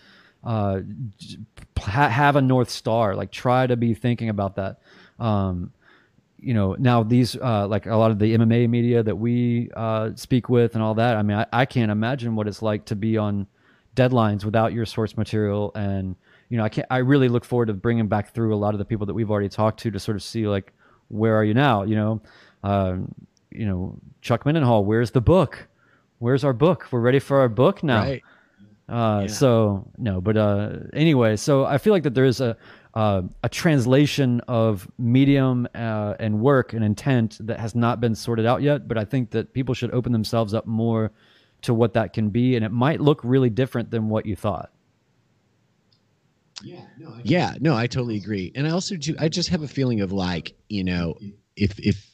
[0.46, 0.80] uh,
[1.78, 3.16] ha- have a north star.
[3.16, 4.80] Like try to be thinking about that.
[5.20, 5.74] Um,
[6.40, 10.12] you know, now these uh, like a lot of the MMA media that we uh,
[10.16, 11.18] speak with and all that.
[11.18, 13.46] I mean, I, I can't imagine what it's like to be on
[13.94, 16.16] deadlines without your source material and
[16.48, 16.88] you know, I can't.
[16.90, 19.30] I really look forward to bringing back through a lot of the people that we've
[19.30, 20.74] already talked to to sort of see like,
[21.10, 21.84] where are you now?
[21.84, 22.22] You know,
[22.64, 23.14] um,
[23.52, 25.68] you know, Chuck Mindenhall, where's the book?
[26.20, 26.88] Where's our book?
[26.92, 28.02] We're ready for our book now.
[28.02, 28.24] Right.
[28.88, 29.28] Uh, yeah.
[29.28, 32.58] So no, but uh, anyway, so I feel like that there is a
[32.96, 38.48] uh, a translation of medium uh, and work and intent that has not been sorted
[38.48, 38.88] out yet.
[38.88, 41.12] But I think that people should open themselves up more
[41.62, 44.72] to what that can be, and it might look really different than what you thought.
[46.64, 49.16] Yeah, no, I, yeah, no, I totally agree, and I also do.
[49.20, 51.18] I just have a feeling of like, you know,
[51.56, 52.09] if if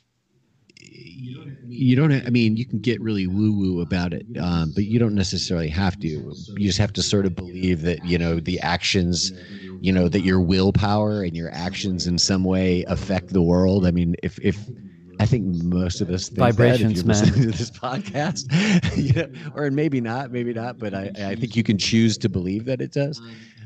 [1.67, 4.99] you don't i mean you can get really woo woo about it um, but you
[4.99, 6.35] don't necessarily have to.
[6.57, 9.31] You just have to sort of believe that you know the actions
[9.81, 13.85] you know that your willpower and your actions in some way affect the world.
[13.85, 14.69] I mean if if
[15.19, 18.45] I think most of us think vibrations, that if you're listening to this podcast,
[18.97, 22.29] you know, or maybe not, maybe not, but I, I think you can choose to
[22.29, 23.21] believe that it does.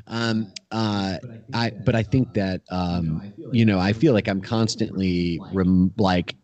[0.10, 1.18] Um, uh,
[1.54, 6.36] I, but I think that, um, you know, I feel like I'm constantly rem- like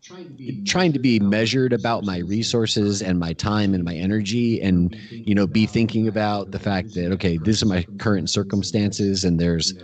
[0.64, 5.34] trying to be measured about my resources and my time and my energy and, you
[5.34, 9.74] know, be thinking about the fact that, okay, these are my current circumstances and there's,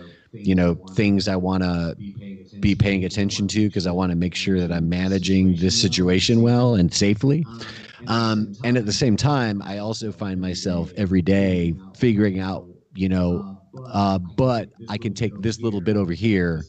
[0.43, 1.95] you know, things I want to
[2.61, 6.41] be paying attention to because I want to make sure that I'm managing this situation
[6.41, 7.47] well and safely.
[8.07, 13.09] Um, and at the same time, I also find myself every day figuring out, you
[13.09, 13.43] know,
[13.75, 16.65] uh, but I can take this little bit over here,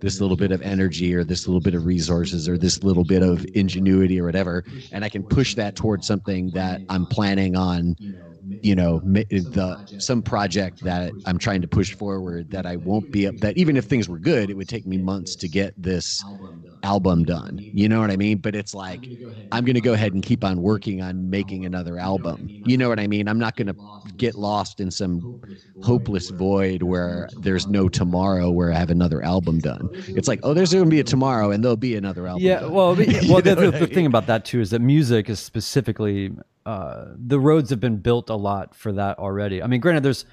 [0.00, 3.22] this little bit of energy or this little bit of resources or this little bit
[3.22, 7.96] of ingenuity or whatever, and I can push that towards something that I'm planning on
[8.62, 13.26] you know the some project that i'm trying to push forward that i won't be
[13.26, 16.24] up that even if things were good it would take me months to get this
[16.82, 17.64] album done.
[17.72, 18.38] you know what i mean?
[18.38, 19.10] But it's like
[19.52, 22.50] i'm going to go ahead and keep on working on making another album.
[22.64, 23.28] you know what i mean?
[23.28, 23.76] I'm not going to
[24.16, 25.26] get lost in some
[25.80, 28.50] hopeless void where there's no tomorrow.
[28.50, 29.90] where i have another album done.
[30.14, 31.50] it's like oh there's going to be a tomorrow.
[31.50, 32.72] and there'll be another album yeah done.
[32.72, 32.94] well
[33.28, 36.32] well the, the, the thing about that too is that music is specifically
[36.68, 39.62] uh, the roads have been built a lot for that already.
[39.62, 40.26] I mean, granted, there's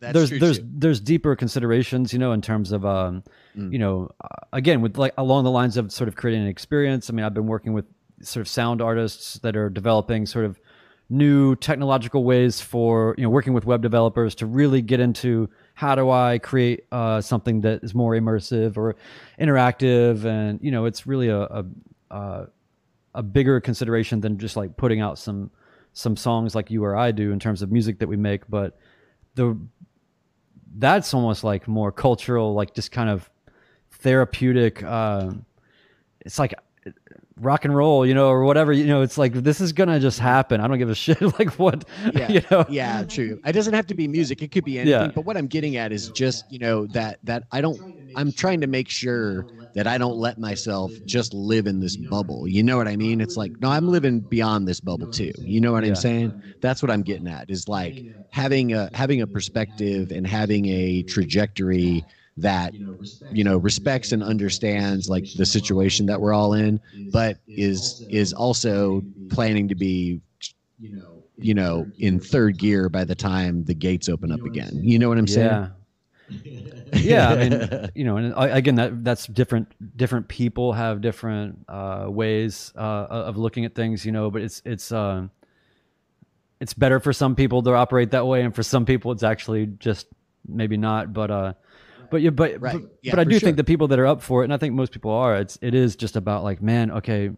[0.00, 0.68] That's there's there's too.
[0.78, 3.22] there's deeper considerations, you know, in terms of um,
[3.54, 3.70] mm.
[3.70, 7.10] you know, uh, again, with like along the lines of sort of creating an experience.
[7.10, 7.84] I mean, I've been working with
[8.22, 10.58] sort of sound artists that are developing sort of
[11.10, 15.94] new technological ways for you know working with web developers to really get into how
[15.94, 18.96] do I create uh, something that is more immersive or
[19.38, 21.64] interactive, and you know, it's really a, a,
[22.10, 22.46] a
[23.16, 25.50] a bigger consideration than just like putting out some
[25.94, 28.78] some songs like you or I do in terms of music that we make, but
[29.34, 29.58] the
[30.76, 33.30] that's almost like more cultural, like just kind of
[33.92, 34.82] therapeutic.
[34.82, 35.30] Uh,
[36.20, 36.54] it's like
[37.40, 38.72] rock and roll, you know, or whatever.
[38.72, 40.60] You know, it's like this is gonna just happen.
[40.60, 41.20] I don't give a shit.
[41.38, 41.84] like what?
[42.12, 42.64] Yeah, you know?
[42.68, 43.40] yeah, true.
[43.46, 44.42] It doesn't have to be music.
[44.42, 45.00] It could be anything.
[45.00, 45.12] Yeah.
[45.14, 47.80] But what I'm getting at is just you know that that I don't.
[48.16, 52.46] I'm trying to make sure that I don't let myself just live in this bubble.
[52.48, 53.20] You know what I mean?
[53.20, 55.32] It's like, no, I'm living beyond this bubble too.
[55.38, 55.90] You know what yeah.
[55.90, 56.34] I'm saying?
[56.60, 61.02] That's what I'm getting at is like having a having a perspective and having a
[61.04, 62.04] trajectory
[62.36, 62.74] that
[63.30, 66.80] you know respects and understands like the situation that we're all in
[67.12, 70.20] but is is also planning to be
[70.78, 74.80] you know you know in third gear by the time the gates open up again
[74.82, 75.68] you know what i'm saying yeah
[76.94, 79.74] yeah, I mean, you know, and again, that that's different.
[79.96, 84.30] Different people have different uh, ways uh, of looking at things, you know.
[84.30, 85.28] But it's it's uh,
[86.60, 89.66] it's better for some people to operate that way, and for some people, it's actually
[89.66, 90.06] just
[90.46, 91.12] maybe not.
[91.12, 91.52] But uh,
[92.10, 92.80] but yeah, but right.
[92.80, 93.40] but, yeah, but I do sure.
[93.40, 95.36] think the people that are up for it, and I think most people are.
[95.36, 97.30] It's it is just about like, man, okay,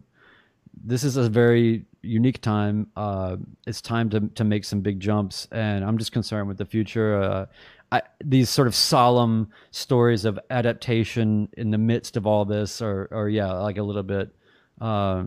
[0.83, 2.87] this is a very unique time.
[2.95, 6.65] Uh, it's time to to make some big jumps, and I'm just concerned with the
[6.65, 7.21] future.
[7.21, 7.45] Uh,
[7.91, 13.07] I, these sort of solemn stories of adaptation in the midst of all this are,
[13.11, 14.35] are yeah, like a little bit
[14.81, 15.23] uh,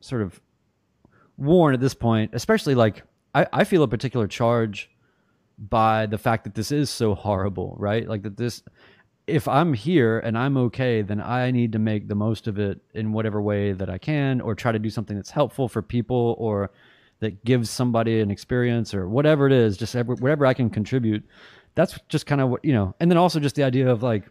[0.00, 0.40] sort of
[1.36, 2.32] worn at this point.
[2.34, 4.90] Especially like I, I feel a particular charge
[5.58, 8.08] by the fact that this is so horrible, right?
[8.08, 8.62] Like that this,
[9.26, 12.80] if I'm here and I'm okay, then I need to make the most of it
[12.94, 16.34] in whatever way that I can, or try to do something that's helpful for people,
[16.38, 16.70] or
[17.20, 19.76] that gives somebody an experience, or whatever it is.
[19.76, 21.24] Just whatever I can contribute
[21.78, 24.24] that's just kind of what you know and then also just the idea of like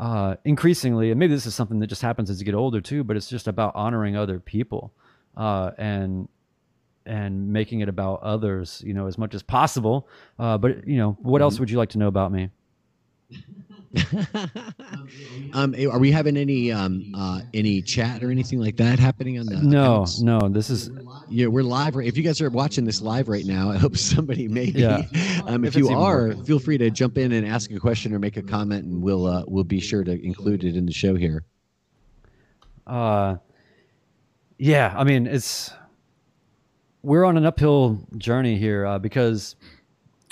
[0.00, 3.04] uh increasingly and maybe this is something that just happens as you get older too
[3.04, 4.92] but it's just about honoring other people
[5.36, 6.28] uh and
[7.06, 10.08] and making it about others you know as much as possible
[10.40, 11.62] uh but you know what else mm-hmm.
[11.62, 12.50] would you like to know about me
[15.54, 19.46] um, are we having any um, uh, any chat or anything like that happening on
[19.46, 19.56] the?
[19.56, 20.20] No, accounts?
[20.20, 20.48] no.
[20.48, 20.90] This is
[21.28, 21.96] yeah, we're live.
[21.96, 24.80] If you guys are watching this live right now, I hope somebody maybe.
[24.80, 25.02] Yeah.
[25.46, 28.18] Um, if, if you are, feel free to jump in and ask a question or
[28.18, 31.14] make a comment, and we'll uh, we'll be sure to include it in the show
[31.14, 31.44] here.
[32.84, 33.36] Uh,
[34.58, 34.92] yeah.
[34.96, 35.72] I mean, it's
[37.02, 39.54] we're on an uphill journey here uh, because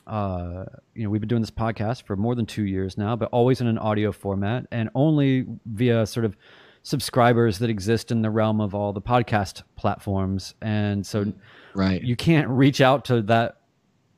[0.06, 0.64] uh,
[0.94, 3.60] you know, we've been doing this podcast for more than two years now, but always
[3.60, 6.36] in an audio format and only via sort of
[6.82, 10.54] subscribers that exist in the realm of all the podcast platforms.
[10.60, 11.32] And so,
[11.74, 13.56] right, you can't reach out to that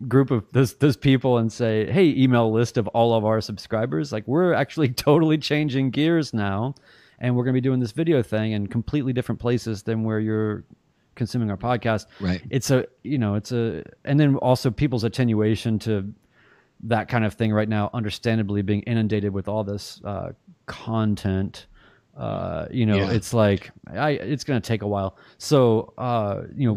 [0.09, 4.13] group of those those people and say, "Hey, email list of all of our subscribers."
[4.13, 6.75] Like we're actually totally changing gears now,
[7.21, 10.19] and we're going to be doing this video thing in completely different places than where
[10.19, 10.65] you're
[11.17, 12.07] consuming our podcast.
[12.21, 12.43] Right.
[12.51, 16.13] It's a you know it's a and then also people's attenuation to
[16.85, 20.33] that kind of thing right now, understandably being inundated with all this uh,
[20.67, 21.67] content
[22.17, 23.11] uh, you know, yeah.
[23.11, 25.19] it's like I, it's going to take a while.
[25.37, 26.77] So, uh, you know,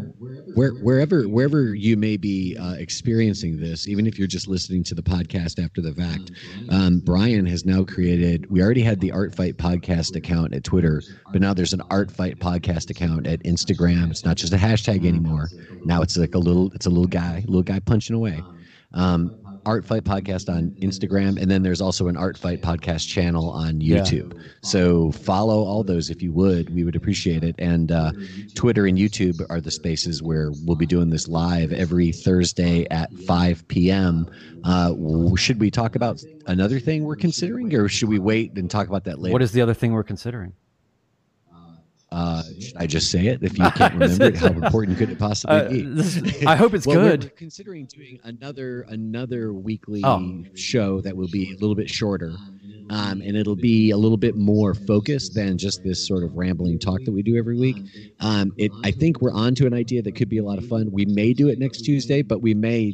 [0.54, 4.94] Where, wherever wherever you may be uh, experiencing this, even if you're just listening to
[4.94, 6.32] the podcast after the fact,
[6.68, 8.50] um, Brian has now created.
[8.50, 12.10] We already had the Art Fight podcast account at Twitter, but now there's an Art
[12.10, 14.10] Fight podcast account at Instagram.
[14.10, 15.48] It's not just a hashtag anymore.
[15.84, 18.42] Now it's like a little, it's a little guy, little guy punching away.
[18.92, 23.50] Um, Art Fight Podcast on Instagram, and then there's also an Art Fight Podcast channel
[23.50, 24.34] on YouTube.
[24.34, 24.42] Yeah.
[24.62, 26.74] So follow all those if you would.
[26.74, 27.54] We would appreciate it.
[27.58, 28.12] And uh,
[28.54, 33.12] Twitter and YouTube are the spaces where we'll be doing this live every Thursday at
[33.12, 34.28] 5 p.m.
[34.64, 34.94] Uh,
[35.36, 39.04] should we talk about another thing we're considering, or should we wait and talk about
[39.04, 39.32] that later?
[39.32, 40.54] What is the other thing we're considering?
[42.12, 43.38] Uh, should I just say it?
[43.40, 46.44] If you can't remember it, how important could it possibly Uh, be?
[46.46, 47.24] I hope it's Well, good.
[47.24, 50.42] We're considering doing another another weekly Oh.
[50.54, 52.34] show that will be a little bit shorter,
[52.90, 56.80] um, and it'll be a little bit more focused than just this sort of rambling
[56.80, 57.76] talk that we do every week.
[58.18, 60.66] Um, it, I think we're on to an idea that could be a lot of
[60.66, 60.90] fun.
[60.90, 62.92] We may do it next Tuesday, but we may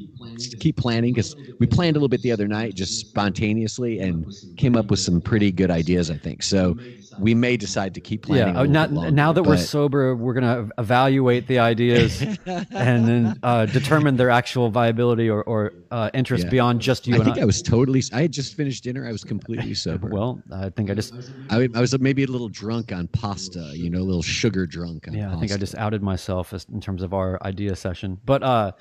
[0.60, 4.26] keep planning because we planned a little bit the other night, just spontaneously, and
[4.58, 6.10] came up with some pretty good ideas.
[6.10, 6.76] I think so.
[7.18, 8.54] We may decide to keep planning.
[8.54, 13.66] Yeah, not, longer, now that we're sober, we're gonna evaluate the ideas and then uh,
[13.66, 16.50] determine their actual viability or, or uh, interest Yeah.
[16.50, 17.42] beyond just you I think I.
[17.42, 18.02] I was totally.
[18.12, 19.06] I had just finished dinner.
[19.06, 20.08] I was completely sober.
[20.08, 21.14] well, I think I just
[21.50, 23.72] I, I was maybe a little drunk on pasta.
[23.74, 25.36] You know, a little sugar drunk on yeah, pasta.
[25.36, 28.18] I think I just outed myself as, in terms of our idea session.
[28.24, 28.72] But uh,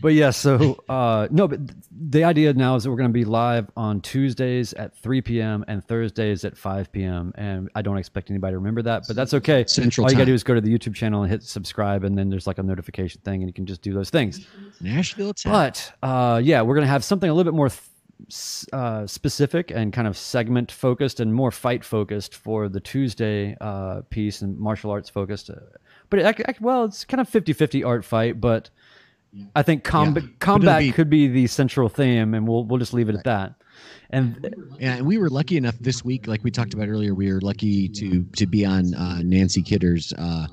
[0.00, 3.24] but yeah, so uh, no, but the idea now is that we're going to be
[3.24, 5.64] live on Tuesdays at 3 p.m.
[5.68, 7.32] and Thursdays at 5 p.m.
[7.36, 9.64] And I don't expect anybody to remember that, but that's okay.
[9.66, 12.04] Central All you got to do is go to the YouTube channel and hit subscribe,
[12.04, 14.46] and then there's like a notification thing, and you can just do those things.
[14.80, 15.34] Nashville.
[15.34, 15.52] Tech.
[15.52, 19.92] But uh, yeah, we're gonna have something a little bit more th- uh, specific and
[19.92, 24.90] kind of segment focused and more fight focused for the Tuesday uh, piece and martial
[24.90, 25.50] arts focused.
[25.50, 25.56] Uh,
[26.10, 28.70] But it, well, it's kind of 50-50 art fight, but
[29.54, 30.30] I think combat Yeah.
[30.40, 33.54] Combat be- could be the central theme, and we'll we'll just leave it at that.
[34.10, 37.32] And Yeah, and we were lucky enough this week, like we talked about earlier, we
[37.32, 40.46] were lucky to to be on uh, Nancy Kidder's uh,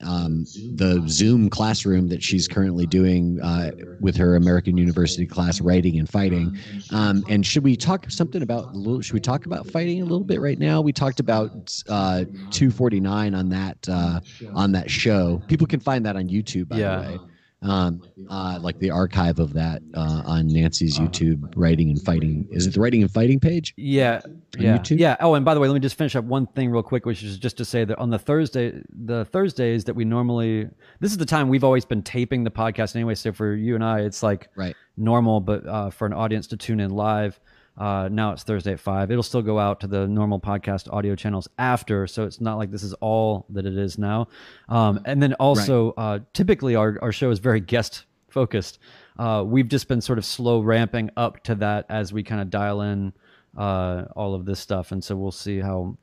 [0.00, 5.98] um, the Zoom classroom that she's currently doing uh, with her American University class, writing
[5.98, 6.58] and fighting.
[6.90, 8.74] Um, and should we talk something about?
[8.74, 10.80] little- Should we talk about fighting a little bit right now?
[10.80, 14.20] We talked about uh, 249 on that uh,
[14.54, 15.40] on that show.
[15.48, 17.18] People can find that on YouTube, by Yeah.
[17.62, 22.48] Um, uh, like the archive of that uh, on Nancy's YouTube writing and fighting.
[22.50, 23.72] Is it the writing and fighting page?
[23.76, 24.20] Yeah,
[24.58, 24.98] yeah, YouTube?
[24.98, 25.16] yeah.
[25.20, 27.22] Oh, and by the way, let me just finish up one thing real quick, which
[27.22, 31.18] is just to say that on the Thursday, the Thursdays that we normally, this is
[31.18, 33.14] the time we've always been taping the podcast anyway.
[33.14, 34.74] So for you and I, it's like Right.
[34.96, 37.38] normal, but uh, for an audience to tune in live,
[37.76, 39.10] uh, now it's Thursday at five.
[39.10, 42.70] It'll still go out to the normal podcast audio channels after, so it's not like
[42.70, 44.28] this is all that it is now.
[44.68, 48.78] Um, and then also, uh, typically our our show is very guest focused.
[49.18, 52.50] Uh, we've just been sort of slow ramping up to that as we kind of
[52.50, 53.12] dial in
[53.56, 55.96] uh, all of this stuff, and so we'll see how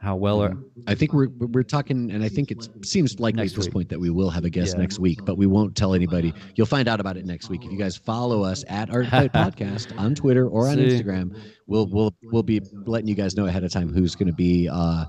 [0.00, 3.48] how well are I think we're we're talking, and I think it seems likely at
[3.54, 3.72] this week.
[3.72, 4.80] point that we will have a guest Yeah.
[4.82, 6.32] next week, but we won't tell anybody.
[6.56, 9.32] You'll find out about it next week if you guys follow us at Art Fight
[9.34, 10.86] Podcast on Twitter or on See.
[10.88, 11.36] Instagram.
[11.66, 14.68] We'll we'll we'll be letting you guys know ahead of time who's going to be
[14.72, 15.04] uh,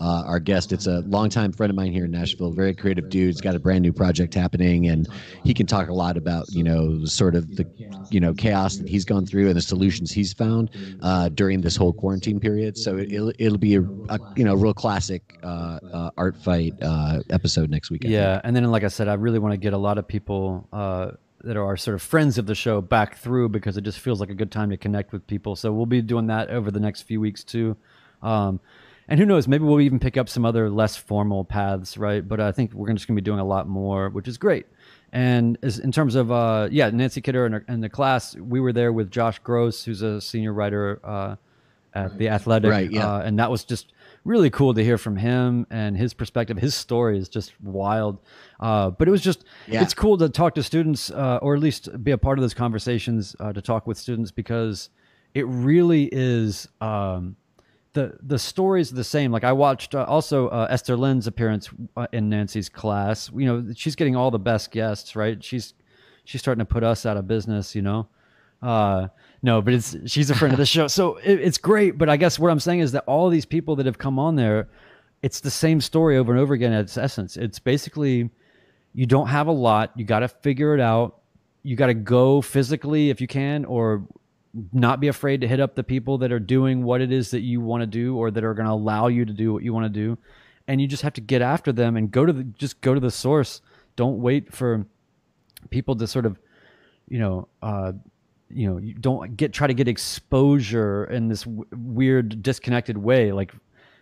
[0.00, 0.72] uh, our guest.
[0.72, 3.28] It's a longtime friend of mine here in Nashville, very creative dude.
[3.28, 5.08] He's got a brand new project happening, and
[5.42, 7.66] he can talk a lot about you know sort of the
[8.10, 10.70] you know chaos that he's gone through and the solutions he's found
[11.02, 12.76] uh, during this whole quarantine period.
[12.76, 16.74] So it, it'll it'll be a, a you know real classic uh, uh, art fight
[16.82, 18.04] uh, episode next week.
[18.04, 20.06] I Yeah, and then like I said, I really want to get a lot of
[20.06, 24.00] people uh, that are sort of friends of the show back through because it just
[24.00, 25.56] feels like a good time to connect with people.
[25.56, 27.76] So we'll be doing that over the next few weeks too.
[28.22, 28.60] Um,
[29.08, 32.26] and who knows, maybe we'll even pick up some other less formal paths, right?
[32.26, 34.66] But I think we're just going to be doing a lot more, which is great.
[35.12, 38.60] And as, in terms of, uh, yeah, Nancy Kidder and, her- and the class, we
[38.60, 41.36] were there with Josh Gross, who's a senior writer uh,
[41.94, 43.06] at the Athletic, Right, yeah.
[43.14, 43.92] uh, and that was just
[44.24, 46.58] really cool to hear from him and his perspective.
[46.58, 48.18] His story is just wild,
[48.60, 49.80] uh, but it was just Yeah.
[49.82, 52.52] it's cool to talk to students, uh, or at least be a part of those
[52.52, 54.90] conversations uh, to talk with students because
[55.32, 56.68] it really is.
[56.80, 57.36] Um,
[57.96, 59.32] the the are the same.
[59.32, 63.30] Like I watched uh, also uh, Esther Lin's appearance uh, in Nancy's class.
[63.34, 65.42] You know, she's getting all the best guests, right?
[65.42, 65.72] She's
[66.24, 67.74] she's starting to put us out of business.
[67.74, 68.08] You know,
[68.62, 69.08] uh,
[69.42, 71.96] no, but it's she's a friend of the show, so it, it's great.
[71.96, 74.36] But I guess what I'm saying is that all these people that have come on
[74.36, 74.68] there,
[75.22, 76.74] it's the same story over and over again.
[76.74, 78.28] At its essence, it's basically
[78.92, 79.92] you don't have a lot.
[79.96, 81.22] You got to figure it out.
[81.62, 84.06] You got to go physically if you can, or
[84.72, 87.40] not be afraid to hit up the people that are doing what it is that
[87.40, 89.72] you want to do, or that are going to allow you to do what you
[89.72, 90.18] want to do.
[90.68, 93.00] And you just have to get after them and go to the just go to
[93.00, 93.60] the source.
[93.94, 94.86] Don't wait for
[95.70, 96.38] people to sort of,
[97.08, 97.92] you know, uh,
[98.50, 103.32] you know, you don't get try to get exposure in this w- weird disconnected way.
[103.32, 103.52] Like,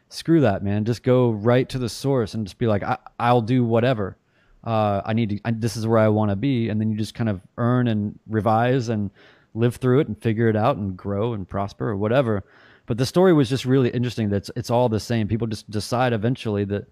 [0.08, 0.84] screw that, man.
[0.84, 4.16] Just go right to the source and just be like, I, I'll do whatever.
[4.62, 5.40] Uh, I need to.
[5.44, 7.88] I, this is where I want to be, and then you just kind of earn
[7.88, 9.10] and revise and
[9.54, 12.44] live through it and figure it out and grow and prosper or whatever.
[12.86, 14.28] But the story was just really interesting.
[14.28, 15.28] That's it's all the same.
[15.28, 16.86] People just decide eventually that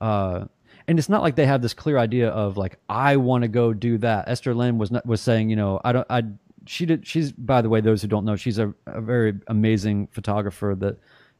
[0.00, 0.46] uh,
[0.88, 3.72] and it's not like they have this clear idea of like I want to go
[3.72, 4.28] do that.
[4.28, 6.24] Esther Lin was not was saying, you know, I don't I
[6.66, 10.08] she did she's by the way those who don't know, she's a, a very amazing
[10.08, 10.98] photographer that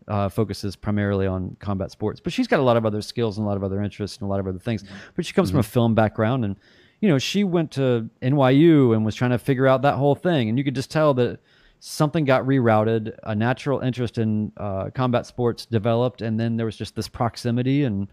[0.08, 2.20] uh, focuses primarily on combat sports.
[2.20, 4.26] But she's got a lot of other skills and a lot of other interests and
[4.26, 4.84] a lot of other things.
[5.14, 5.54] But she comes mm-hmm.
[5.54, 5.72] from a mm-hmm.
[5.72, 6.56] film background, and
[7.00, 10.48] you know, she went to NYU and was trying to figure out that whole thing,
[10.48, 11.40] and you could just tell that
[11.80, 16.76] something got rerouted, a natural interest in uh, combat sports developed, and then there was
[16.76, 18.08] just this proximity and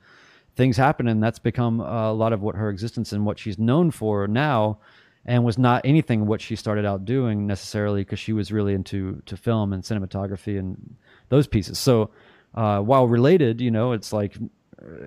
[0.55, 3.91] things happened, and that's become a lot of what her existence and what she's known
[3.91, 4.79] for now
[5.27, 9.21] and was not anything what she started out doing necessarily because she was really into
[9.25, 10.95] to film and cinematography and
[11.27, 11.77] those pieces.
[11.77, 12.09] So
[12.55, 14.37] uh, while related, you know, it's like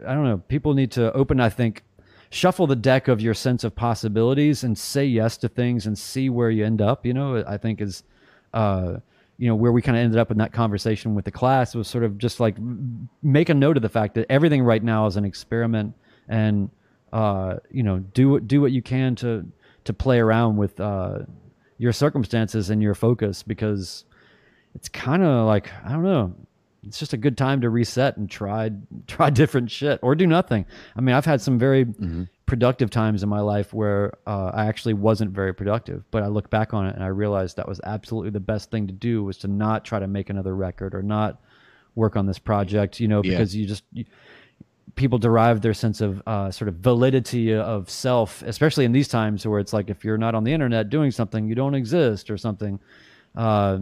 [0.06, 0.38] I don't know.
[0.48, 1.84] People need to open, I think,
[2.30, 6.30] shuffle the deck of your sense of possibilities and say yes to things and see
[6.30, 7.04] where you end up.
[7.04, 8.02] You know, I think is.
[8.52, 8.98] Uh,
[9.38, 11.88] you know where we kind of ended up in that conversation with the class was
[11.88, 12.56] sort of just like
[13.22, 15.94] make a note of the fact that everything right now is an experiment
[16.28, 16.68] and
[17.14, 19.50] uh, you know do do what you can to
[19.84, 21.20] to play around with uh,
[21.78, 24.04] your circumstances and your focus because
[24.74, 26.34] it's kind of like I don't know.
[26.86, 28.70] It's just a good time to reset and try
[29.06, 30.66] try different shit or do nothing.
[30.96, 32.24] I mean, I've had some very mm-hmm.
[32.46, 36.50] productive times in my life where uh, I actually wasn't very productive, but I look
[36.50, 39.38] back on it and I realized that was absolutely the best thing to do was
[39.38, 41.40] to not try to make another record or not
[41.94, 43.00] work on this project.
[43.00, 43.62] You know, because yeah.
[43.62, 44.04] you just you,
[44.94, 49.46] people derive their sense of uh, sort of validity of self, especially in these times
[49.46, 52.36] where it's like if you're not on the internet doing something, you don't exist or
[52.36, 52.80] something.
[53.34, 53.78] Uh,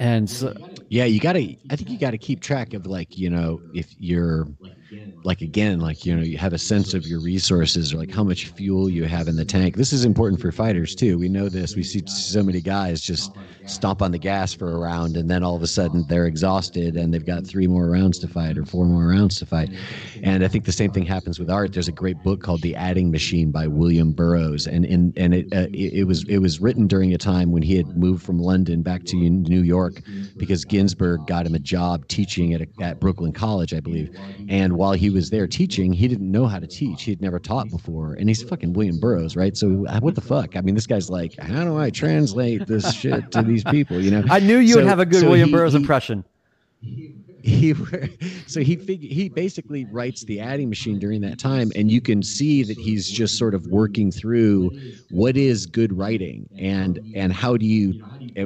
[0.00, 0.54] and so,
[0.90, 1.56] yeah, you got to.
[1.70, 4.48] I think you got to keep track of like you know if you're
[5.22, 8.24] like again like you know you have a sense of your resources or like how
[8.24, 9.76] much fuel you have in the tank.
[9.76, 11.18] This is important for fighters too.
[11.18, 11.76] We know this.
[11.76, 13.30] We see so many guys just
[13.66, 16.96] stomp on the gas for a round and then all of a sudden they're exhausted
[16.96, 19.70] and they've got three more rounds to fight or four more rounds to fight.
[20.22, 21.72] And i think the same thing happens with art.
[21.72, 25.46] There's a great book called the adding machine by william burroughs and in and it,
[25.52, 28.38] uh, it, it was it was written during a time when he had moved from
[28.38, 30.00] london back to new york
[30.36, 34.10] because ginsberg got him a job teaching at, a, at brooklyn college i believe.
[34.48, 37.02] And while he was there teaching, he didn't know how to teach.
[37.02, 39.54] He'd never taught before, and he's fucking William Burroughs, right?
[39.54, 40.56] So uh, what the fuck?
[40.56, 44.00] I mean, this guy's like, how do I translate this shit to these people?
[44.00, 44.24] You know?
[44.30, 46.24] I knew you so, would have a good so William he, Burroughs he, impression.
[47.42, 47.74] He
[48.46, 52.22] so he fig, he basically writes the adding machine during that time, and you can
[52.22, 54.78] see that he's just sort of working through
[55.08, 58.04] what is good writing and and how do you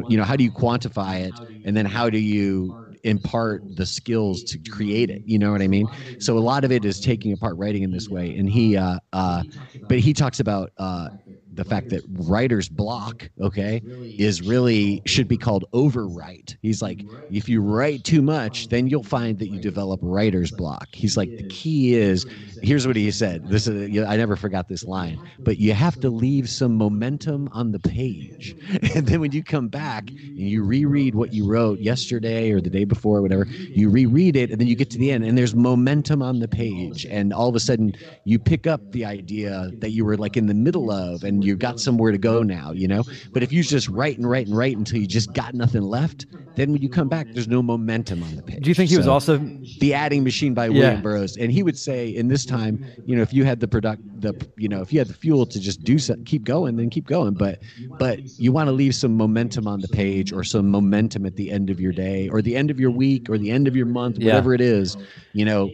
[0.08, 4.42] you know how do you quantify it, and then how do you impart the skills
[4.44, 5.22] to create it.
[5.24, 5.88] You know what I mean?
[6.18, 8.34] So a lot of it is taking apart writing in this way.
[8.36, 9.44] And he, uh, uh,
[9.88, 11.08] but he talks about uh,
[11.54, 13.82] the fact that writer's block, okay,
[14.18, 16.56] is really should be called overwrite.
[16.62, 20.88] He's like, if you write too much, then you'll find that you develop writer's block.
[20.92, 22.26] He's like, the key is,
[22.60, 23.48] here's what he said.
[23.48, 27.72] This is, I never forgot this line, but you have to leave some momentum on
[27.72, 28.56] the page.
[28.94, 32.70] And then when you come back and you reread what you wrote yesterday or the
[32.70, 35.36] day before, or whatever, you reread it and then you get to the end and
[35.36, 37.06] there's momentum on the page.
[37.10, 37.92] And all of a sudden
[38.24, 41.58] you pick up the idea that you were like in the middle of and you've
[41.58, 43.04] got somewhere to go now, you know.
[43.32, 46.26] But if you just write and write and write until you just got nothing left,
[46.56, 48.62] then when you come back, there's no momentum on the page.
[48.62, 49.38] Do you think he so, was also
[49.80, 51.00] the adding machine by William yeah.
[51.00, 51.36] Burroughs?
[51.36, 54.34] And he would say, in this time, you know, if you had the product, the
[54.56, 57.06] you know, if you had the fuel to just do so, keep going, then keep
[57.06, 57.34] going.
[57.34, 57.60] But
[57.98, 61.50] but you want to leave some momentum on the page or some momentum at the
[61.50, 63.86] end of your day or the end of your week or the end of your
[63.86, 64.56] month, whatever yeah.
[64.56, 64.96] it is.
[65.32, 65.70] You know,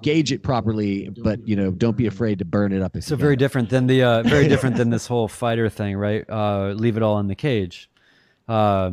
[0.00, 2.96] gauge it properly, but you know, don't be afraid to burn it up.
[3.00, 6.28] So very different than the uh, very different than this whole fighter thing, right?
[6.28, 7.90] Uh, leave it all in the cage.
[8.48, 8.92] Uh,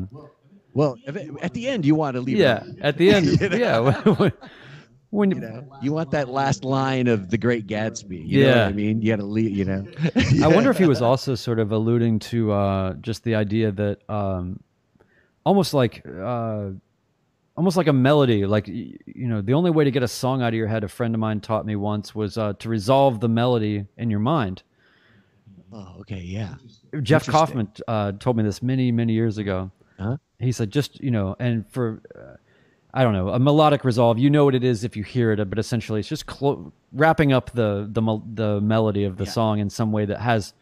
[0.74, 0.98] well,
[1.42, 2.38] at the end, you want to leave.
[2.38, 2.78] Yeah, it.
[2.82, 4.30] at the end, yeah.
[5.10, 8.28] when you, know, you want that last line of the Great Gatsby.
[8.28, 9.56] You yeah, I mean, you got to leave.
[9.56, 9.88] You know.
[10.44, 14.10] I wonder if he was also sort of alluding to uh, just the idea that
[14.10, 14.60] um,
[15.46, 16.06] almost like.
[16.06, 16.72] Uh,
[17.58, 20.48] almost like a melody like you know the only way to get a song out
[20.48, 23.28] of your head a friend of mine taught me once was uh, to resolve the
[23.28, 24.64] melody in your mind
[25.72, 26.56] Oh, okay, yeah.
[27.02, 29.72] Jeff Kaufman uh, told me this many, many years ago.
[30.00, 30.18] Huh?
[30.40, 32.38] He said, just you know, and for uh,
[32.94, 34.18] I don't know, a melodic resolve.
[34.18, 37.34] You know what it is if you hear it, but essentially, it's just clo- wrapping
[37.34, 39.32] up the the the melody of the yeah.
[39.32, 40.54] song in some way that has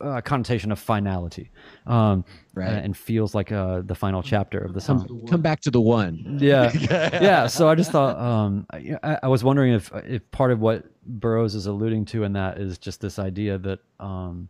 [0.00, 1.50] a connotation of finality,
[1.86, 2.68] um, right.
[2.68, 5.06] and feels like uh, the final chapter of the song.
[5.06, 6.38] Come, come back to the one.
[6.40, 6.72] Yeah,
[7.20, 7.46] yeah.
[7.48, 11.54] So I just thought um, I, I was wondering if if part of what Burroughs
[11.54, 14.48] is alluding to in that is just this idea that um,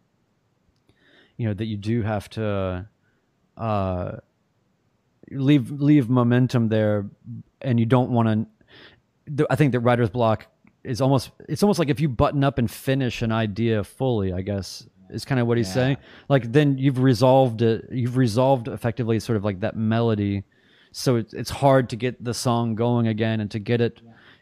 [1.36, 2.86] you know that you do have to
[3.56, 4.12] uh,
[5.30, 7.06] leave leave momentum there,
[7.60, 8.48] and you don't want
[9.28, 9.46] to.
[9.50, 10.46] I think that writer's block
[10.84, 14.32] is almost it's almost like if you button up and finish an idea fully.
[14.32, 15.74] I guess is kind of what he's yeah.
[15.74, 15.96] saying.
[16.28, 17.86] Like then you've resolved it.
[17.90, 20.44] You've resolved effectively sort of like that melody
[20.92, 24.00] so it's it's hard to get the song going again and to get it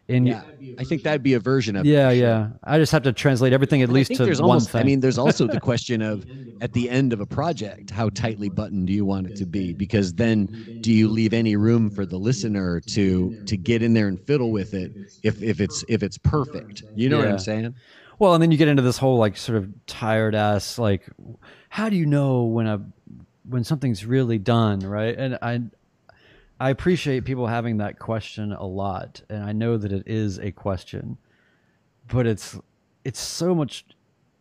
[0.09, 0.27] in.
[0.27, 0.43] Yeah,
[0.79, 1.87] I think that'd be a version of.
[1.87, 2.51] Yeah, yeah.
[2.65, 4.71] I just have to translate everything at And I least think to there's one almost,
[4.71, 4.81] thing.
[4.81, 6.27] I mean, there's also the question of
[6.61, 9.73] at the end of a project, how tightly buttoned do you want it to be?
[9.73, 10.49] Because then,
[10.81, 14.51] do you leave any room for the listener to to get in there and fiddle
[14.53, 14.93] with it
[15.23, 16.85] if if it's if it's perfect?
[16.95, 17.75] You know what I'm saying?
[18.19, 21.07] Well, and then you get into this whole like sort of tired ass like,
[21.69, 22.83] how do you know when a
[23.49, 25.17] when something's really done, right?
[25.17, 25.61] And I
[26.59, 30.53] I appreciate people having that question a lot, and I know that it is a
[30.53, 31.19] question,
[32.09, 32.59] but it's
[33.05, 33.85] it's so much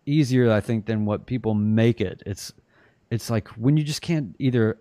[0.06, 2.24] easier, I think, than what people make it.
[2.26, 2.54] It's
[3.12, 4.78] it's like when you just can't either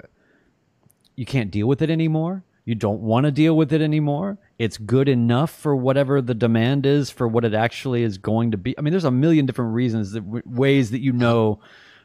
[1.16, 2.44] you can't deal with it anymore.
[2.64, 4.38] You don't want to deal with it anymore.
[4.58, 8.56] It's good enough for whatever the demand is for what it actually is going to
[8.56, 8.78] be.
[8.78, 11.60] I mean, there's a million different reasons that ways that you know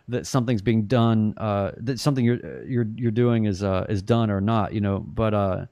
[0.09, 4.29] that something's being done, uh, that something you're you're you're doing is uh, is done
[4.29, 4.73] or not.
[4.73, 5.65] You know, but uh,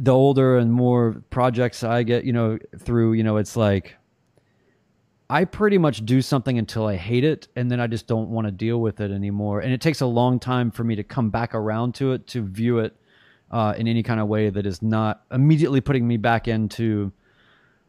[0.00, 3.96] the older and more projects I get, you know, through, you know, it's like
[5.30, 8.46] I pretty much do something until I hate it and then I just don't want
[8.46, 9.60] to deal with it anymore.
[9.60, 12.42] And it takes a long time for me to come back around to it to
[12.42, 12.94] view it
[13.50, 17.12] uh, in any kind of way that is not immediately putting me back into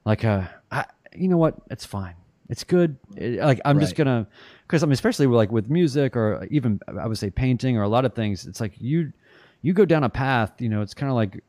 [0.05, 0.86] like a, I,
[1.16, 2.16] you know what, it's fine.
[2.49, 2.97] It's good.
[3.16, 4.28] It- like I'm just gonna,
[4.68, 7.89] because I mean, especially like with music or even I would say painting or a
[7.89, 8.45] lot of things.
[8.45, 9.13] It's like you,
[9.61, 10.53] you go down a path.
[10.59, 11.43] You know, it's kind of like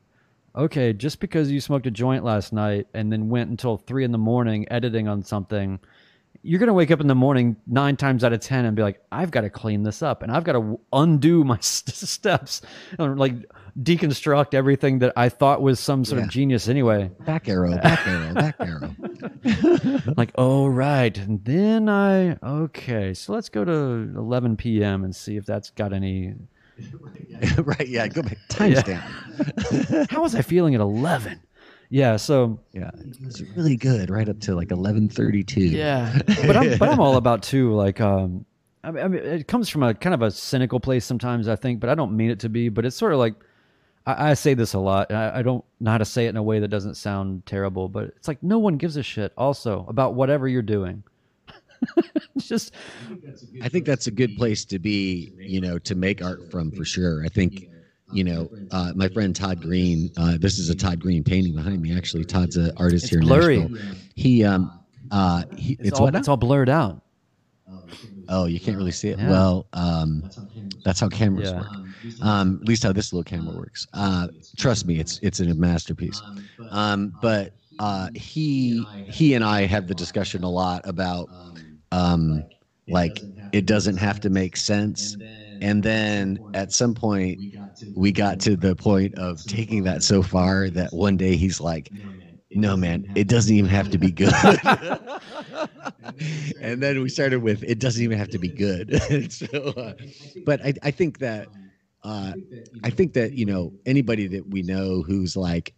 [0.57, 4.11] okay, just because you smoked a joint last night and then went until three in
[4.11, 5.79] the morning editing on something,
[6.41, 8.81] you're going to wake up in the morning nine times out of 10 and be
[8.81, 12.61] like, I've got to clean this up and I've got to undo my st- steps
[12.97, 13.35] like
[13.81, 16.25] deconstruct everything that I thought was some sort Yeah.
[16.25, 17.11] of genius anyway.
[17.25, 18.95] Back arrow, back arrow, back arrow.
[20.17, 21.15] like, oh, right.
[21.17, 25.03] And then I, okay, so let's go to 11 p.m.
[25.03, 26.33] and see if that's got any.
[27.57, 27.87] right?
[27.87, 28.37] Yeah, go back.
[28.49, 30.09] Timestamp.
[30.11, 31.39] How was I feeling at 11?
[31.89, 32.91] Yeah, so Yeah,
[33.23, 34.09] it's really good.
[34.09, 35.71] Right up to like 11:32.
[35.71, 37.73] Yeah, but I'm but I'm all about too.
[37.73, 38.45] Like, um,
[38.83, 41.47] I mean, I mean, it comes from a kind of a cynical place sometimes.
[41.47, 42.67] I think, but I don't mean it to be.
[42.67, 43.35] But it's sort of like
[44.07, 45.11] I, I say this a lot.
[45.11, 47.89] I, I don't know how to say it in a way that doesn't sound terrible.
[47.89, 49.33] But it's like no one gives a shit.
[49.37, 51.03] Also about whatever you're doing.
[52.35, 52.73] it's just
[53.61, 56.85] I think that's a good place to be, you know, to make art from for
[56.85, 57.23] sure.
[57.23, 57.69] I think,
[58.11, 61.81] you know, uh, my friend Todd Green, uh, this is a Todd Green painting behind
[61.81, 61.95] me.
[61.95, 63.59] Actually, Todd's an artist It's here in blurry.
[63.59, 63.95] Nashville.
[64.15, 64.79] He, um,
[65.11, 67.01] uh, he, it's, it's, all it's all blurred out.
[68.27, 69.19] Oh, you can't really see it.
[69.19, 69.29] Yeah.
[69.29, 70.23] Well, um,
[70.83, 71.59] that's how cameras Yeah.
[71.59, 71.77] work.
[72.21, 73.85] Um, at least how this little camera works.
[73.93, 76.23] Uh, trust me, it's it's a masterpiece.
[76.71, 81.31] Um, but uh, he he and I have the discussion a lot about
[81.91, 82.45] um,
[82.87, 85.17] like it doesn't have to make sense.
[85.61, 87.39] And then at some point,
[87.95, 91.91] we got to the point of taking that so far that one day he's like,
[92.53, 94.33] "No, man, it doesn't even have to be good."
[96.61, 98.99] and then we started with, "It doesn't even have to be good."
[99.31, 99.47] So,
[99.77, 99.93] uh,
[100.45, 101.49] but I, I think that.
[102.03, 102.33] Uh,
[102.83, 105.73] I think that you know anybody that we know who's like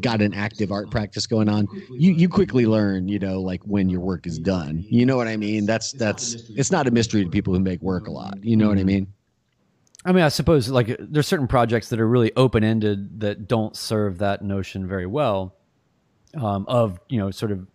[0.00, 3.88] got an active art practice going on, you you quickly learn, you know, like when
[3.88, 4.84] your work is done.
[4.88, 5.66] You know what I mean?
[5.66, 8.38] That's that's it's not a mystery to people who make work a lot.
[8.42, 9.08] You know what I mean?
[10.04, 13.76] I mean, I suppose like there's certain projects that are really open ended that don't
[13.76, 15.56] serve that notion very well.
[16.34, 17.66] Um, of you know, sort of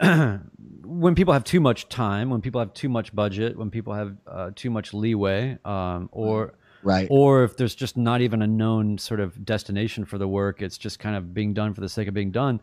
[0.84, 4.16] when people have too much time, when people have too much budget, when people have
[4.26, 7.06] uh, too much leeway, um, or Right.
[7.10, 10.76] or if there's just not even a known sort of destination for the work, it's
[10.76, 12.60] just kind of being done for the sake of being done.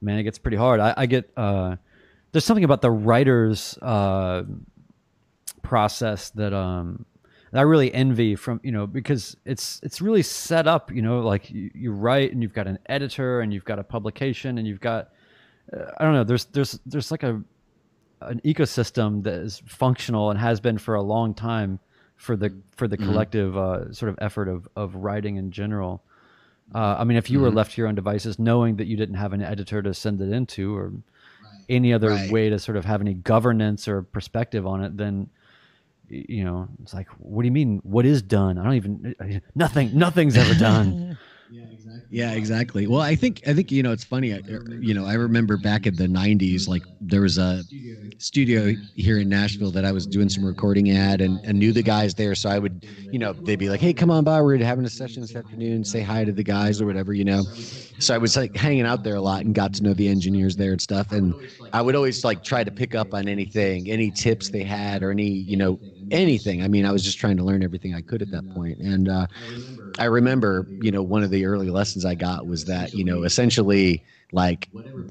[0.00, 0.78] Man, it gets pretty hard.
[0.78, 1.74] I, I get uh,
[2.30, 4.44] there's something about the writer's uh,
[5.62, 7.06] process that um,
[7.50, 10.92] that I really envy from you know because it's it's really set up.
[10.92, 13.84] You know, like you, you write and you've got an editor and you've got a
[13.84, 15.10] publication and you've got
[15.98, 16.24] I don't know.
[16.24, 17.42] There's there's there's like a
[18.22, 21.78] an ecosystem that is functional and has been for a long time
[22.16, 26.02] for the for the collective uh, sort of effort of of writing in general.
[26.74, 29.16] Uh, I mean, if you were left to your own devices, knowing that you didn't
[29.16, 30.92] have an editor to send it into or
[31.68, 32.30] any other Right.
[32.30, 35.28] way to sort of have any governance or perspective on it, then
[36.08, 37.80] you know it's like, what do you mean?
[37.82, 38.56] What is done?
[38.58, 39.14] I don't even
[39.54, 39.96] nothing.
[39.98, 41.18] Nothing's ever done.
[42.10, 42.86] Yeah, exactly.
[42.86, 44.34] Well, I think I think you know it's funny.
[44.34, 44.42] I,
[44.78, 47.64] you know, I remember back in the '90s, like there was a
[48.18, 51.82] studio here in Nashville that I was doing some recording at, and, and knew the
[51.82, 52.34] guys there.
[52.34, 54.40] So I would, you know, they'd be like, "Hey, come on by.
[54.40, 55.84] We're having a session this afternoon.
[55.84, 57.46] Say hi to the guys or whatever." You know.
[57.98, 60.56] So I was like hanging out there a lot and got to know the engineers
[60.56, 61.10] there and stuff.
[61.12, 61.34] And
[61.72, 65.10] I would always like try to pick up on anything, any tips they had, or
[65.10, 65.80] any you know
[66.12, 66.62] anything.
[66.62, 68.78] I mean, I was just trying to learn everything I could at that point.
[68.78, 69.26] And uh,
[69.98, 73.22] I remember, you know, one of the early lessons I got was that, you know,
[73.22, 74.68] essentially like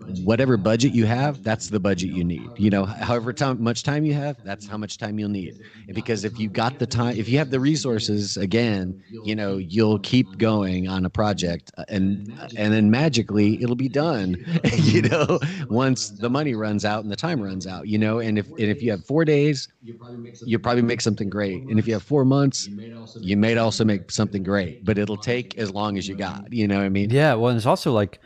[0.08, 2.52] whatever budget you have that's the budget you need.
[2.58, 5.56] You know however much time you have that's how much time you'll need.
[5.94, 10.00] Because if you got the time if you have the resources again you know you'll
[10.00, 12.22] keep going on a project uh, and
[12.56, 14.38] and then magically it'll be done.
[14.78, 18.38] You know once the money runs out and the time runs out you know and
[18.38, 19.68] if and if you have four days
[20.44, 21.66] you'll probably make something great.
[21.70, 22.70] And if you have four months
[23.22, 26.68] you may also make something great but it'll take as long as you got you
[26.68, 28.20] know what i mean yeah well and it's also like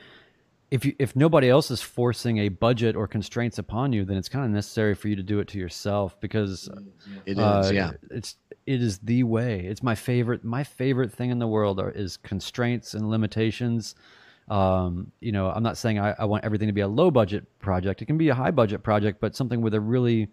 [0.71, 4.29] if you if nobody else is forcing a budget or constraints upon you, then it's
[4.29, 6.69] kind of necessary for you to do it to yourself because
[7.25, 7.71] it uh, is.
[7.71, 8.35] Yeah, it's
[8.65, 9.61] it is the way.
[9.61, 10.43] It's my favorite.
[10.43, 13.95] My favorite thing in the world are, is constraints and limitations.
[14.47, 17.45] Um, you know, I'm not saying I, I, want everything to be a low budget
[17.59, 18.01] project.
[18.01, 20.27] It can be a high budget project, but something with a really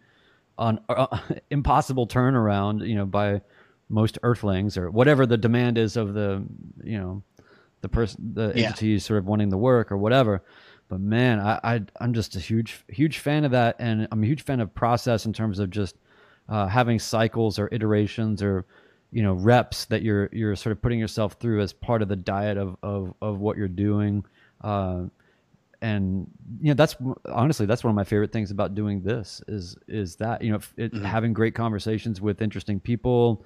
[0.57, 1.19] un, uh,
[1.51, 2.87] impossible turnaround.
[2.87, 3.41] You know, by
[3.89, 6.45] most Earthlings or whatever the demand is of the
[6.83, 7.23] you know
[7.83, 8.69] the person, the yeah.
[8.69, 10.43] entity sort of wanting the work or whatever.
[10.89, 14.27] But man, I, I am just a huge huge fan of that, and I'm a
[14.27, 15.97] huge fan of process in terms of just
[16.49, 18.67] uh, having cycles or iterations or
[19.13, 22.17] you know reps that you're you're sort of putting yourself through as part of the
[22.17, 24.25] diet of of, of what you're doing.
[24.61, 25.05] Uh,
[25.83, 26.27] and
[26.61, 30.17] you know that's honestly that's one of my favorite things about doing this is is
[30.17, 31.05] that you know it, mm-hmm.
[31.05, 33.45] having great conversations with interesting people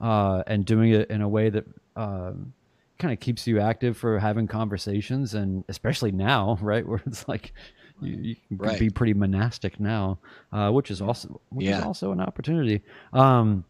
[0.00, 2.52] uh, and doing it in a way that um,
[2.98, 7.52] kind of keeps you active for having conversations and especially now right where it's like
[8.00, 8.78] you, you can right.
[8.78, 10.18] be pretty monastic now
[10.52, 11.78] uh, which is also which yeah.
[11.78, 12.82] is also an opportunity
[13.12, 13.64] um,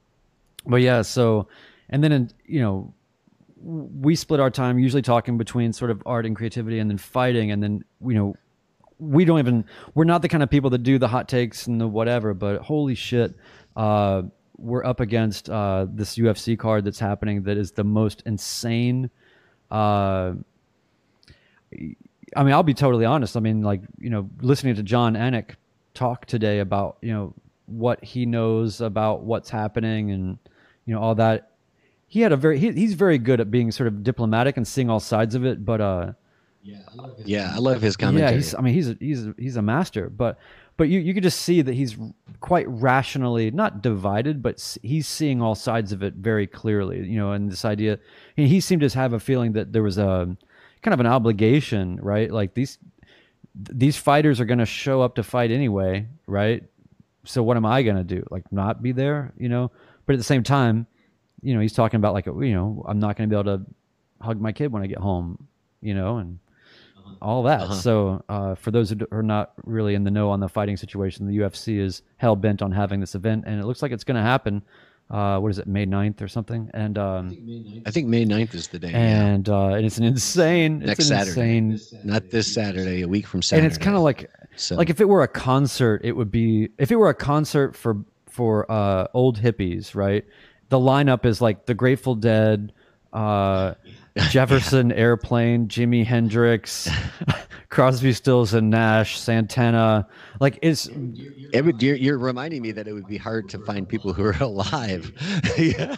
[0.66, 1.46] but yeah so
[1.90, 2.92] and then in, you know
[3.60, 7.50] we split our time usually talking between sort of art and creativity and then fighting
[7.50, 8.34] and then you know
[8.98, 9.64] we don't even
[9.94, 12.60] we're not the kind of people that do the hot takes and the whatever but
[12.62, 13.34] holy shit
[13.76, 14.22] uh,
[14.58, 19.10] we're up against uh, this UFC card that's happening that is the most insane
[19.70, 20.32] uh,
[22.36, 23.36] I mean, I'll be totally honest.
[23.36, 25.54] I mean, like you know, listening to Jon Anik
[25.94, 27.34] talk today about you know
[27.66, 30.38] what he knows about what's happening and
[30.86, 31.52] you know all that.
[32.06, 34.88] He had a very he, he's very good at being sort of diplomatic and seeing
[34.88, 36.12] all sides of it, but uh,
[36.62, 38.30] yeah, I love his, yeah, I love his commentary.
[38.30, 40.38] Yeah, he's, I mean, he's a, he's a, he's a master, but
[40.78, 41.98] but you, you could just see that he's
[42.40, 47.32] quite rationally not divided but he's seeing all sides of it very clearly you know
[47.32, 47.98] and this idea
[48.36, 50.34] he seemed to have a feeling that there was a
[50.80, 52.30] kind of an obligation right?
[52.30, 52.78] Like these
[53.54, 56.62] these fighters are going to show up to fight anyway right?
[57.24, 58.24] So what am i going to do?
[58.30, 59.70] Like not be there you know?
[60.06, 60.86] But at the same time
[61.42, 63.64] you know he's talking about like you know i'm not going to be able to
[64.20, 65.46] hug my kid when i get home
[65.80, 66.18] you know?
[66.18, 66.38] And
[67.20, 67.62] all that.
[67.62, 67.74] Uh-huh.
[67.74, 71.26] So, uh, for those who are not really in the know on the fighting situation,
[71.26, 74.16] the UFC is hell bent on having this event, and it looks like it's going
[74.16, 74.62] to happen.
[75.10, 76.70] Uh, what is it, May 9th or something?
[76.74, 78.92] And um, I think May 9th is the day.
[78.92, 79.54] And yeah.
[79.54, 83.40] uh, and it's an insane next an Saturday, insane, not this Saturday, a week from
[83.40, 83.64] Saturday.
[83.64, 84.76] And it's kind of like so.
[84.76, 88.04] like if it were a concert, it would be if it were a concert for
[88.28, 90.24] for uh, old hippies, right?
[90.68, 92.74] The lineup is like the Grateful Dead,
[93.14, 93.74] uh,
[94.30, 94.96] Jefferson yeah.
[94.96, 96.88] Airplane, Jimi Hendrix,
[97.68, 100.06] Crosby, Stills and Nash, Santana.
[100.40, 100.86] Like it's
[101.52, 104.24] it would, you're, you're, reminding me that it would be hard to find people who
[104.24, 105.12] are alive.
[105.56, 105.96] yeah.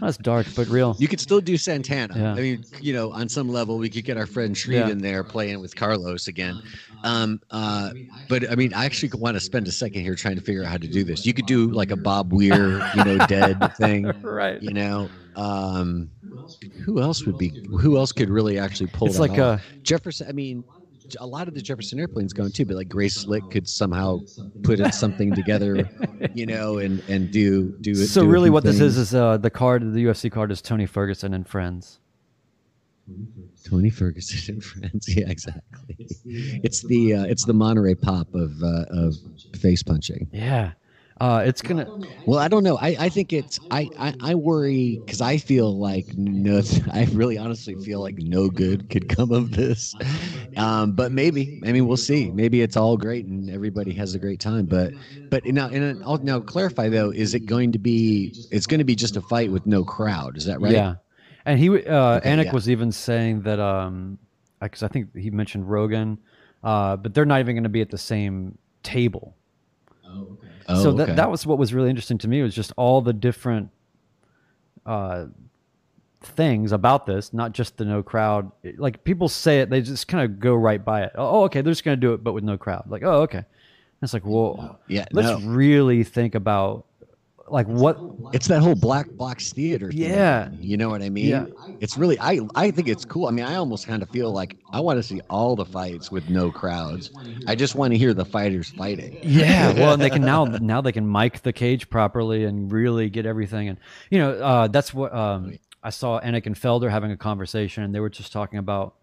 [0.00, 0.94] That's dark, but real.
[1.00, 2.14] You could still do Santana.
[2.16, 2.32] Yeah.
[2.32, 4.88] I mean, you know, on some level, we could get our friend Shreed yeah.
[4.88, 6.62] in there playing with Carlos again.
[7.02, 7.90] Um, uh,
[8.28, 10.70] but I mean, I actually want to spend a second here trying to figure out
[10.70, 11.26] how to do this.
[11.26, 14.62] You could do like a Bob Weir, you know, dead thing, right?
[14.62, 16.10] You know, um,
[16.84, 17.66] who else would be?
[17.80, 19.08] Who else could really actually pull?
[19.08, 19.60] It's like off?
[19.60, 20.28] a Jefferson.
[20.28, 20.64] I mean,
[21.20, 24.20] a lot of the Jefferson airplanes going too, but like Grace Slick could somehow
[24.62, 25.88] put it, something together,
[26.34, 28.08] you know, and and do do it.
[28.08, 28.78] So do really, what things.
[28.78, 32.00] this is is uh, the card, the UFC card is Tony Ferguson and friends.
[33.64, 35.08] Tony Ferguson and friends.
[35.16, 35.96] Yeah, exactly.
[36.26, 39.14] It's the uh, it's the Monterey pop of uh, of
[39.58, 40.28] face punching.
[40.32, 40.72] Yeah.
[41.20, 41.88] Uh, it's gonna.
[42.26, 42.76] Well, I don't know.
[42.76, 43.58] I, I think it's.
[43.70, 46.62] I I, I worry because I feel like no.
[46.92, 49.96] I really honestly feel like no good could come of this.
[50.56, 51.60] Um, but maybe.
[51.66, 52.30] I mean, we'll see.
[52.30, 54.66] Maybe it's all great and everybody has a great time.
[54.66, 54.92] But
[55.28, 57.10] but now and I'll now clarify though.
[57.10, 58.32] Is it going to be?
[58.52, 60.36] It's going to be just a fight with no crowd.
[60.36, 60.72] Is that right?
[60.72, 60.96] Yeah.
[61.46, 62.52] And he uh, okay, Anik yeah.
[62.52, 64.18] was even saying that um,
[64.60, 66.18] because I think he mentioned Rogan,
[66.62, 69.34] uh, but they're not even going to be at the same table.
[70.06, 70.47] Oh, okay.
[70.68, 71.14] Oh, so that okay.
[71.14, 73.70] that was what was really interesting to me was just all the different
[74.84, 75.26] uh,
[76.20, 78.50] things about this, not just the no crowd.
[78.76, 81.12] Like people say it, they just kind of go right by it.
[81.14, 82.84] Oh, okay, they're just going to do it, but with no crowd.
[82.88, 83.38] Like, oh, okay.
[83.38, 83.46] And
[84.02, 85.06] it's like, well, yeah.
[85.12, 85.48] Let's no.
[85.48, 86.86] really think about
[87.50, 87.98] like what
[88.32, 90.50] it's that whole black box theater thing, Yeah.
[90.60, 91.26] you know what i mean?
[91.28, 91.46] Yeah.
[91.80, 93.26] it's really i i think it's cool.
[93.26, 96.10] I mean i almost kind of feel like i want to see all the fights
[96.10, 97.10] with no crowds.
[97.46, 99.18] I just want to hear the fighters fighting.
[99.22, 103.08] Yeah well and they can now now they can mic the cage properly and really
[103.10, 103.68] get everything.
[103.68, 103.78] And
[104.10, 107.94] you know uh, that's what um, i saw Anik and felder having a conversation and
[107.94, 108.96] they were just talking about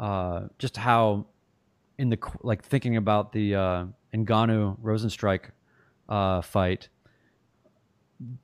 [0.00, 1.26] uh, just how
[1.98, 5.50] in the like thinking about the uh, Ngannou Rozenstruik
[6.08, 6.88] uh, fight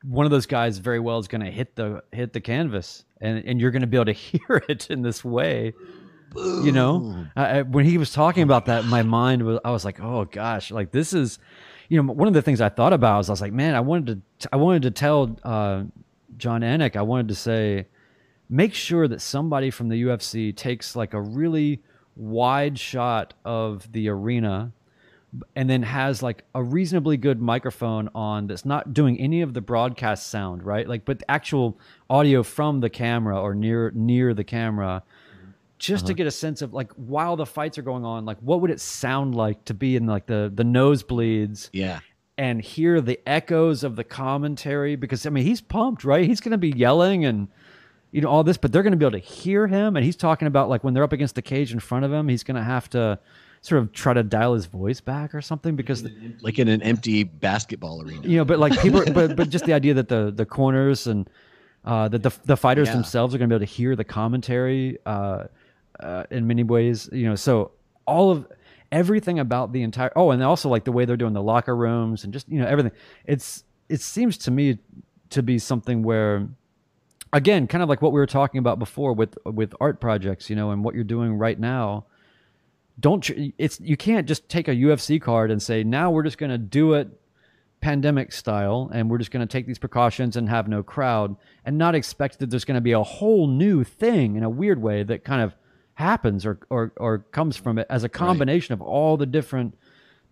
[0.03, 3.45] one of those guys very well is going to hit the hit the canvas and
[3.45, 5.73] and you're going to be able to hear it in this way
[6.63, 7.27] you know?
[7.37, 10.25] I, I- when he was talking about that my mind was i was like oh
[10.27, 11.39] gosh like this is
[11.89, 13.81] you know one of the things i thought about was i was like man i
[13.81, 15.83] wanted to i wanted to tell uh,
[16.37, 17.87] jon anik i wanted to say
[18.51, 21.83] make sure that somebody from the ufc takes like a really
[22.17, 24.73] wide shot of the arena
[25.55, 29.61] and then has like a reasonably good microphone on that's not doing any of the
[29.61, 30.89] broadcast sound right?
[30.89, 35.03] Like but actual audio from the camera or near near the camera.
[35.79, 36.17] Just to uh-huh.
[36.17, 38.81] get a sense of like while the fights are going on like what would it
[38.81, 42.01] sound like to be in like the the nosebleeds yeah.
[42.37, 44.97] and hear the echoes of the commentary?
[44.97, 46.27] Because I mean he's pumped, right?
[46.27, 47.49] He's going to be yelling and
[48.11, 50.17] you know all this, but they're going to be able to hear him and he's
[50.17, 52.57] talking about like when they're up against the cage in front of him, he's going
[52.57, 53.21] to have to
[53.61, 56.07] sort of try to dial his voice back or something because
[56.43, 59.73] like in an empty basketball arena you know, but like people but but just the
[59.73, 61.29] idea that the the corners and
[61.85, 62.95] uh that the the fighters Yeah.
[62.95, 65.45] themselves are going to be able to hear the commentary uh,
[66.01, 67.73] uh in many ways, you know, so
[68.07, 68.47] all of
[68.91, 72.25] everything about the entire oh and also like the way they're doing the locker rooms
[72.25, 72.93] and just you know everything
[73.27, 74.79] it's it seems to me
[75.29, 76.49] to be something where
[77.35, 80.57] again kind of like what we were talking about before with with art projects you
[80.57, 82.07] know and what you're doing right now
[83.01, 86.51] don't it's you can't just take a UFC card and say now we're just going
[86.51, 87.09] to do it
[87.81, 91.79] pandemic style and we're just going to take these precautions and have no crowd and
[91.79, 95.05] not expect that there's going to be a whole new thing in a weird way
[95.05, 95.55] that kind of
[95.95, 99.75] happens or or or comes from it as a combination of all the different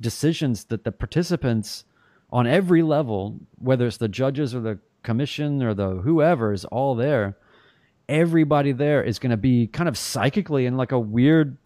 [0.00, 1.84] decisions that the participants
[2.30, 6.94] on every level whether it's the judges or the commission or the whoever is all
[6.96, 7.36] there
[8.08, 11.56] everybody there is going to be kind of psychically in like a weird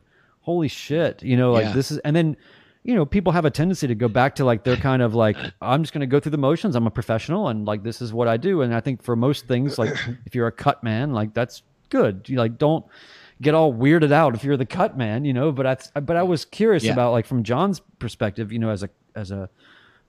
[0.50, 1.72] holy shit you know like Yeah.
[1.78, 2.36] this is and then
[2.82, 5.36] you know people have a tendency to go back to like they're kind of like
[5.60, 8.12] i'm just going to go through the motions i'm a professional and like this is
[8.12, 9.92] what i do and i think for most things like
[10.26, 12.84] if you're a cut man like that's good you like don't
[13.42, 16.22] get all weirded out if you're the cut man you know but i but i
[16.22, 16.92] was curious Yeah.
[16.92, 19.48] about like from jon's perspective you know as a as a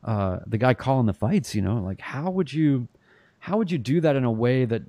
[0.03, 2.87] uh the guy calling the fights you know like how would you
[3.39, 4.83] how would you do that in a way that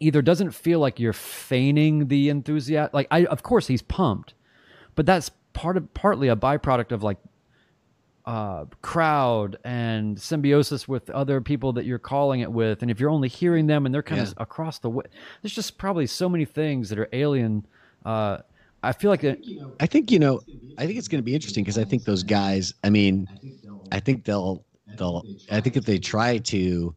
[0.00, 4.34] either doesn't feel like you're feigning the enthusiasm like i of course he's pumped
[4.94, 7.18] but that's part of partly a byproduct of like
[8.24, 13.10] uh, crowd and symbiosis with other people that you're calling it with and if you're
[13.10, 14.28] only hearing them and they're kind Yeah.
[14.28, 15.04] of across the way
[15.42, 17.66] there's just probably so many things that are alien
[18.04, 18.38] uh,
[18.82, 19.38] i feel like that
[19.80, 20.40] I think you know.
[20.78, 22.72] I think it's going to be interesting because I think those guys.
[22.84, 23.28] I mean,
[23.90, 24.64] I think they'll
[24.96, 25.26] they'll.
[25.50, 26.94] I think if they try to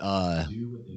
[0.00, 0.46] uh,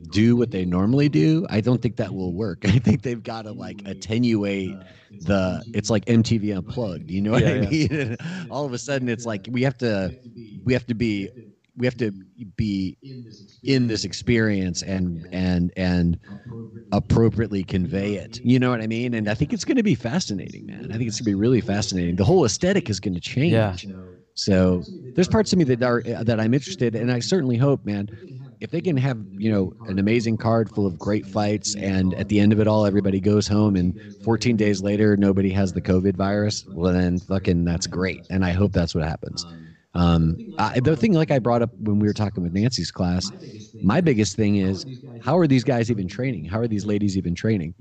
[0.10, 2.60] do what they normally do, I don't think that will work.
[2.66, 4.84] I think they've got to like attenuate
[5.22, 5.64] the.
[5.74, 7.12] It's like MTV Unplugged.
[7.12, 8.18] You know what I Yeah, mean?
[8.50, 10.14] All of a sudden, it's like we have to.
[10.66, 11.30] We have to be.
[11.76, 12.12] We have to
[12.58, 12.98] be
[13.66, 16.20] in this experience and and and
[16.92, 18.40] appropriately convey it.
[18.44, 19.14] You know what I mean?
[19.16, 20.92] And I think it's going to be fascinating, man.
[20.92, 22.16] I think it's going to be really fascinating.
[22.16, 23.52] The whole aesthetic is going to change.
[23.54, 23.78] Yeah.
[24.36, 28.10] So there's parts of me that are that I'm interested, and I certainly hope, man,
[28.64, 32.30] if they can have you know an amazing card full of great fights, and at
[32.30, 35.82] the end of it all, everybody goes home, and 14 days later, nobody has the
[35.82, 36.66] COVID virus.
[36.72, 39.46] Well, then fucking that's great, and I hope that's what happens.
[39.94, 43.32] Um, I, the thing, like I brought up when we were talking with Nancy's class,
[43.82, 44.86] my biggest thing is
[45.20, 46.46] how are these guys even training?
[46.46, 47.76] How are these ladies even training?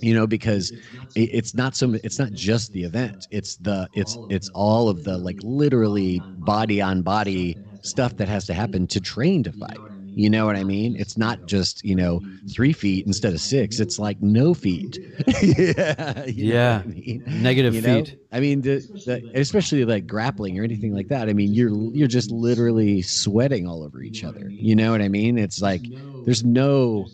[0.00, 0.72] You know, because
[1.14, 1.94] it's not so.
[2.04, 3.26] It's not just the event.
[3.30, 3.88] It's the.
[3.92, 8.86] It's it's all of the like literally body on body stuff that has to happen
[8.88, 9.82] to train to fight.
[10.14, 10.96] You know what I mean?
[10.96, 13.80] It's not just you know three feet instead of six.
[13.80, 14.98] It's like no feet.
[15.42, 16.24] yeah.
[16.26, 16.82] you Yeah.
[16.84, 17.22] I mean?
[17.26, 18.04] negative you know?
[18.04, 21.28] feet I mean, the, the, especially like grappling or anything like that.
[21.28, 24.48] I mean, you're you're just literally sweating all over each other.
[24.48, 25.36] You know what I mean?
[25.36, 25.82] It's like
[26.24, 27.06] there's no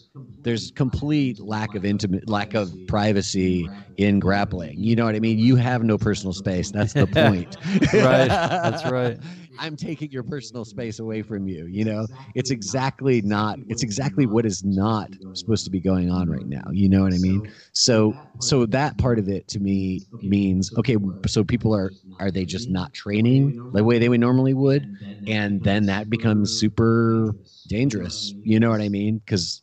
[0.44, 4.78] there's complete lack of intimate lack of privacy in grappling.
[4.78, 5.40] You know what I mean?
[5.40, 6.70] You have no personal space.
[6.70, 7.56] That's the point.
[7.92, 8.28] Right.
[8.28, 9.18] That's right.
[9.58, 11.66] I'm taking your personal space away from you.
[11.66, 13.58] You know, it's exactly not.
[13.68, 16.64] It's exactly what is not supposed to be going on right now.
[16.72, 17.42] You know what I mean?
[17.72, 20.96] So, so that part of it to me means okay.
[21.26, 24.88] so people are are they just not training the way they would normally would,
[25.26, 27.34] and then that becomes super
[27.68, 28.34] dangerous.
[28.42, 29.18] You know what I mean?
[29.18, 29.62] Because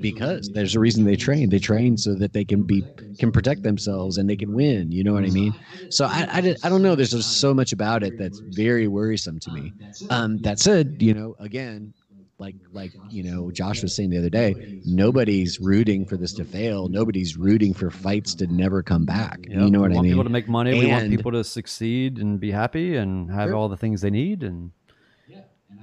[0.00, 1.50] because there's a reason they train.
[1.50, 2.84] They train so that they can be
[3.18, 4.92] can protect themselves and they can win.
[4.92, 5.54] You know what I mean?
[5.90, 6.94] So I I, I don't know.
[6.94, 9.72] There's just so much about it that's very worrisome to me.
[10.10, 11.94] Um, that said, you know, again,
[12.38, 16.44] like like you know Josh was saying the other day, nobody's rooting for this to
[16.44, 16.88] fail.
[16.88, 19.40] Nobody's rooting for fights to never come back.
[19.48, 19.60] Yep.
[19.60, 20.02] You know what I mean?
[20.02, 20.70] We want people to make money.
[20.70, 23.56] And, we want people to succeed and be happy and have sure.
[23.56, 24.72] all the things they need and.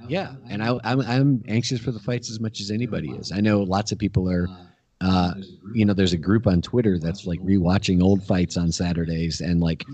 [0.08, 3.32] Yeah, and I, I'm I'm anxious for the fights as much as anybody is.
[3.32, 4.48] I know lots of people are.
[5.02, 5.34] Uh,
[5.74, 9.60] you know, there's a group on Twitter that's like rewatching old fights on Saturdays and
[9.60, 9.84] like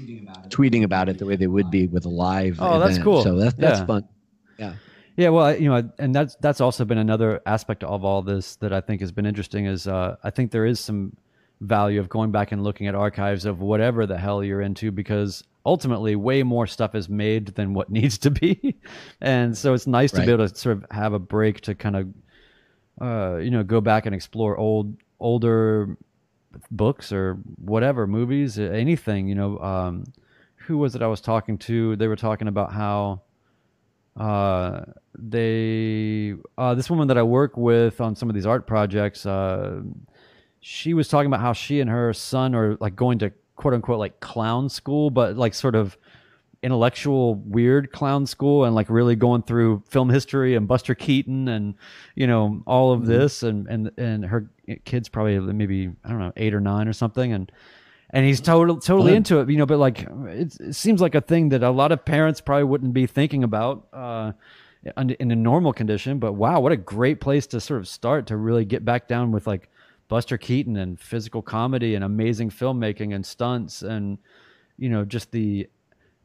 [0.49, 2.59] tweeting about it the way they would be with a live.
[2.61, 2.85] Oh, event.
[2.85, 3.23] that's cool.
[3.25, 3.87] So that's that's yeah.
[3.87, 4.09] fun.
[4.59, 4.75] Yeah.
[5.17, 8.73] Yeah, well, you know, and that's that's also been another aspect of all this that
[8.73, 9.67] I think has been interesting.
[9.67, 11.17] Is uh, I think there is some
[11.61, 15.45] value of going back and looking at archives of whatever the hell you're into because
[15.65, 18.77] ultimately way more stuff is made than what needs to be
[19.21, 20.21] and so it's nice right.
[20.21, 22.09] to be able to sort of have a break to kind of
[23.01, 25.97] uh, you know go back and explore old older
[26.71, 30.05] books or whatever movies anything you know um,
[30.57, 33.21] who was it i was talking to they were talking about how
[34.17, 34.83] uh,
[35.19, 39.81] they uh, this woman that i work with on some of these art projects uh,
[40.61, 43.33] she was talking about how she and her son are like going to
[43.63, 45.97] quote unquote like clown school, but like sort of
[46.65, 51.75] intellectual weird clown school and like really going through film history and Buster Keaton and
[52.17, 53.11] you know all of mm-hmm.
[53.11, 54.51] this and and and her
[54.85, 57.53] kids probably maybe I don't know eight or nine or something and
[58.11, 61.21] and he's totally totally into it you know but like it, it, seems like a
[61.21, 64.33] thing that a lot of parents probably wouldn't be thinking about uh,
[64.97, 68.37] in a normal condition but wow what a great place to sort of start to
[68.37, 69.69] really get back down with like
[70.13, 74.19] Buster Keaton and physical comedy and amazing filmmaking and stunts and
[74.77, 75.67] you know just the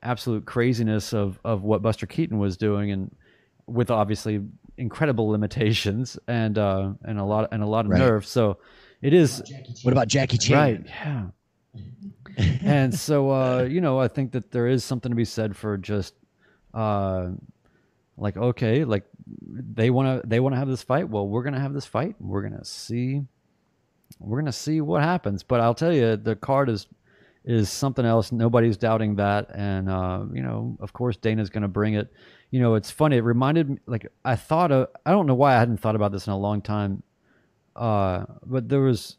[0.03, 3.15] absolute craziness of of what Buster Keaton was doing and
[3.65, 4.43] with obviously
[4.75, 7.99] incredible limitations and uh and a lot and a lot of right.
[7.99, 8.25] nerve.
[8.25, 8.57] So
[9.01, 9.41] it is
[9.83, 10.57] what about Jackie Chan?
[10.57, 11.27] Right yeah.
[12.63, 15.77] And so uh you know I think that there is something to be said for
[15.77, 16.13] just
[16.73, 17.29] uh
[18.17, 21.07] like okay like they want to they want to have this fight.
[21.07, 22.17] Well we're going to have this fight.
[22.19, 23.21] We're going to see
[24.19, 25.43] we're gonna see what happens.
[25.43, 26.87] But I'll tell you, the card is
[27.45, 28.31] is something else.
[28.31, 32.11] Nobody's doubting that, and uh, you know, of course, Dana's gonna bring it.
[32.51, 33.17] You know, it's funny.
[33.17, 34.89] It reminded me, like I thought of.
[35.05, 37.03] I don't know why I hadn't thought about this in a long time,
[37.75, 39.17] uh, but there was.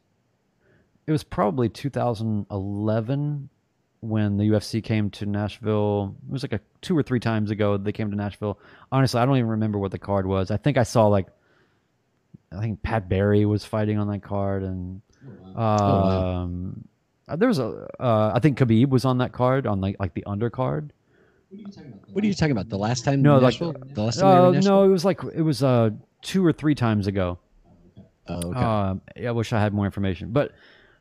[1.07, 3.49] It was probably 2011
[4.01, 6.14] when the UFC came to Nashville.
[6.28, 8.59] It was like a two or three times ago they came to Nashville.
[8.93, 10.51] Honestly, I don't even remember what the card was.
[10.51, 11.28] I think I saw like
[12.53, 15.03] I think Pat Barry was fighting on that card, and
[15.55, 16.84] oh, um,
[17.28, 17.36] oh, wow.
[17.36, 20.24] there was a uh, I think Khabib was on that card on like like the
[20.26, 20.90] undercard.
[22.12, 22.68] What are you talking about?
[22.68, 23.22] The last time?
[23.22, 24.57] No, like the last time.
[24.57, 25.90] Uh, no, it was like it was uh
[26.22, 27.38] two or three times ago.
[28.28, 28.61] Oh, okay.
[28.61, 28.94] Uh,
[29.28, 30.53] I wish I had more information, but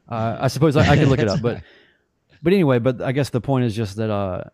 [0.08, 1.42] uh, I suppose I, I could look it up.
[1.42, 1.62] But
[2.42, 4.46] but anyway, but I guess the point is just that uh,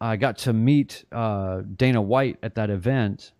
[0.00, 3.32] I got to meet uh, Dana White at that event,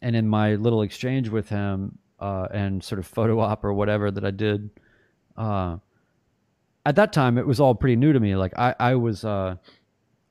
[0.00, 4.10] and in my little exchange with him, uh, and sort of photo op or whatever
[4.10, 4.70] that I did.
[5.36, 5.76] Uh,
[6.84, 8.36] at that time, it was all pretty new to me.
[8.36, 9.56] Like I, I was uh,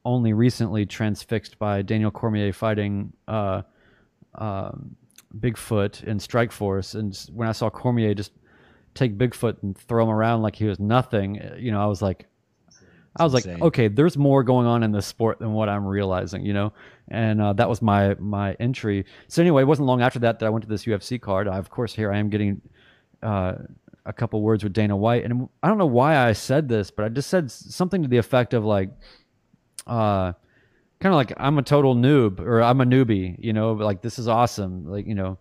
[0.05, 3.61] only recently transfixed by Daniel Cormier fighting uh,
[4.35, 4.95] um,
[5.39, 8.31] Bigfoot in Strikeforce, and when I saw Cormier just
[8.93, 12.25] take Bigfoot and throw him around like he was nothing, you know, I was like,
[13.19, 13.53] I was insane.
[13.55, 16.73] like, okay, there's more going on in this sport than what I'm realizing, you know.
[17.09, 19.05] And uh, that was my my entry.
[19.27, 21.47] So anyway, it wasn't long after that that I went to this UFC card.
[21.47, 22.61] I, of course, here I am getting
[23.23, 23.53] uh,
[24.05, 27.05] a couple words with Dana White, and I don't know why I said this, but
[27.05, 28.89] I just said something to the effect of like,
[29.85, 30.33] uh,
[30.99, 34.19] kind of like I'm a total noob or I'm a newbie, you know, like this
[34.19, 35.37] is awesome, like you know,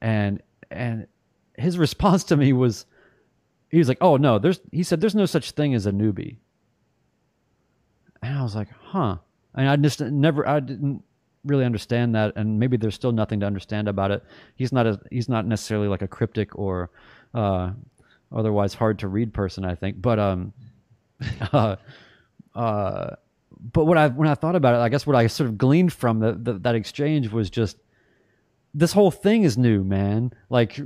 [0.00, 1.06] and and
[1.56, 2.86] his response to me was,
[3.70, 6.38] he was like, oh no, there's he said there's no such thing as a newbie
[8.22, 9.16] and I was like, huh.
[9.54, 11.02] And I just never, I didn't
[11.44, 14.22] really understand that, and maybe there's still nothing to understand about it.
[14.54, 16.90] He's not a, he's not necessarily like a cryptic or
[17.34, 17.72] uh,
[18.32, 20.00] otherwise hard to read person, I think.
[20.00, 20.52] But um,
[21.52, 21.76] uh,
[22.54, 23.10] uh,
[23.72, 25.92] but what I when I thought about it, I guess what I sort of gleaned
[25.92, 27.78] from the, the, that exchange was just
[28.74, 30.32] this whole thing is new, man.
[30.50, 30.78] Like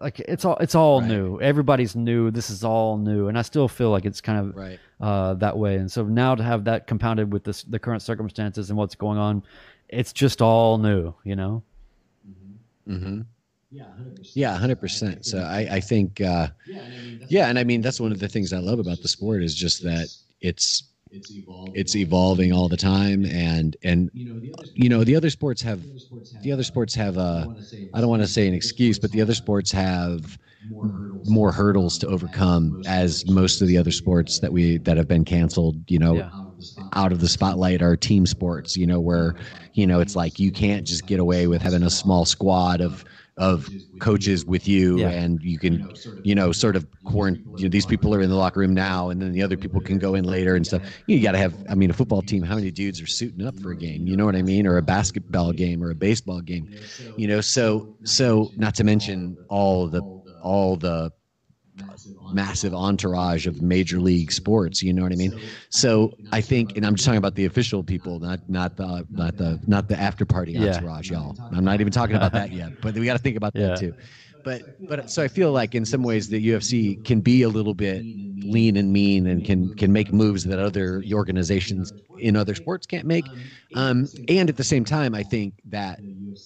[0.00, 1.08] like it's all it's all right.
[1.08, 1.40] new.
[1.40, 2.30] Everybody's new.
[2.30, 4.78] This is all new, and I still feel like it's kind of right.
[5.00, 5.76] uh, that way.
[5.76, 9.18] And so now to have that compounded with this, the current circumstances and what's going
[9.18, 9.42] on,
[9.88, 11.14] it's just all new.
[11.24, 11.62] You know.
[12.88, 13.22] Mm-hmm.
[14.34, 15.26] Yeah, hundred percent.
[15.26, 16.48] So I, I think, uh,
[17.28, 19.54] yeah, and I mean that's one of the things I love about the sport is
[19.54, 20.08] just that
[20.40, 20.84] it's
[21.74, 22.52] it's evolving.
[22.52, 24.10] All the time and and
[24.74, 25.86] you know the other sports have
[26.42, 27.48] the other sports have a
[27.94, 30.38] i don't want to say an excuse but the other sports have
[31.24, 31.98] more hurdles.
[31.98, 35.98] to overcome as most of the other sports that we that have been canceled you
[35.98, 36.30] know yeah.
[36.94, 39.34] out of the spotlight are team sports you know where
[39.74, 43.04] you know it's like you can't just get away with having a small squad of
[43.36, 43.70] of
[44.00, 44.98] coaches with you.
[44.98, 45.10] yeah.
[45.10, 45.82] and you can
[46.22, 49.08] you know sort of quarantine you know, these people are in the locker room now
[49.10, 50.82] and then the other people can go in later and stuff.
[51.06, 53.58] You got to have i mean a football team how many dudes are suiting up
[53.58, 54.06] for a game?
[54.06, 54.66] You know what i mean?
[54.66, 56.68] Or a basketball game or a baseball game.
[57.16, 60.02] You know so so not to mention all the
[60.42, 61.10] all the
[62.32, 65.38] massive entourage of major league sports you know what i mean
[65.70, 69.36] so i think and i'm just talking about the official people not not the not
[69.36, 71.18] the not the after party entourage yeah.
[71.18, 73.68] y'all i'm not even talking about that yet but we got to think about yeah.
[73.68, 73.94] that too
[74.46, 77.74] but but so i feel like in some ways the ufc can be a little
[77.74, 78.02] bit
[78.44, 83.06] lean and mean and can can make moves that other organizations in other sports can't
[83.06, 83.26] make
[83.74, 85.98] um, and at the same time i think that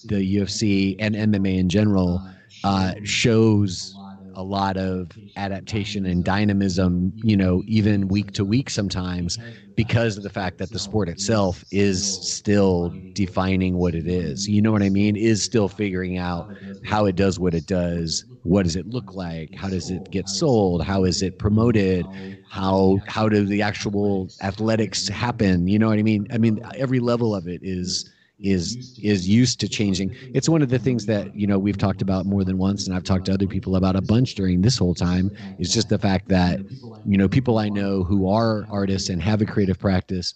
[0.05, 2.21] the ufc and mma in general
[2.63, 3.95] uh, shows
[4.35, 9.37] a lot of adaptation and dynamism, you know, even week to week sometimes,
[9.75, 14.47] because of the fact that the sport itself is still defining what it is.
[14.47, 15.15] You know what I mean?
[15.15, 16.47] Is still figuring out
[16.83, 18.25] how it does what it does.
[18.43, 19.53] What does it look like?
[19.55, 20.83] How does it get sold?
[20.83, 22.09] How is it promoted?
[22.49, 25.67] How how do the actual athletics happen?
[25.67, 26.27] You know what I mean?
[26.31, 28.05] I mean, every level of it is
[28.43, 30.11] is is used to changing.
[30.33, 32.95] It's one of the things that you know we've talked about more than once, and
[32.95, 35.31] I've talked to other people about a bunch during this whole time.
[35.59, 36.61] Is just the fact that
[37.03, 40.33] you know people I know who are artists and have a creative practice,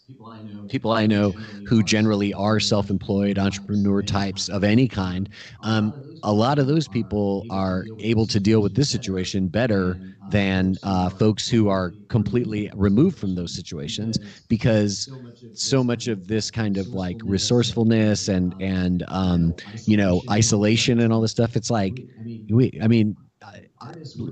[0.69, 1.33] people I know
[1.65, 5.29] who generally are self-employed entrepreneur types of any kind.
[5.63, 10.77] Um, a lot of those people are able to deal with this situation better than
[10.83, 14.17] uh, folks who are completely removed from those situations
[14.47, 15.09] because
[15.53, 19.53] so much of this kind of like resourcefulness and and um,
[19.85, 22.03] you know isolation and all this stuff it's like
[22.49, 23.15] we i mean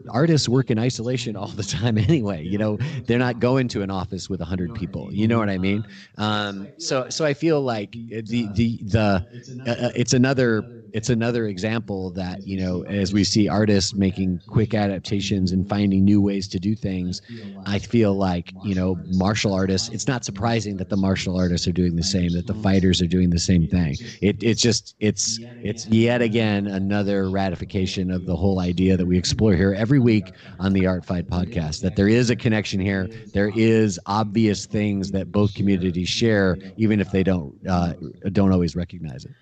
[0.10, 2.78] artists work in isolation all the time anyway you know?
[3.08, 5.86] They're not going to an office with 100 people you know what i mean?
[6.18, 9.26] Um, so so i feel like the the the
[9.66, 14.74] uh, it's another it's another example that you know as we see artists making quick
[14.74, 17.22] adaptations and finding new ways to do things
[17.66, 21.72] i feel like you know martial artists it's not surprising that the martial artists are
[21.72, 23.98] doing the same that the fighters are doing the same thing.
[24.22, 29.18] It, it's just it's it's yet again another ratification of the whole idea that we
[29.18, 33.10] explore here every week on the art fight podcast that there is a connection here.
[33.34, 37.94] There is obvious things that both communities share even if they don't uh,
[38.32, 39.36] don't always recognize it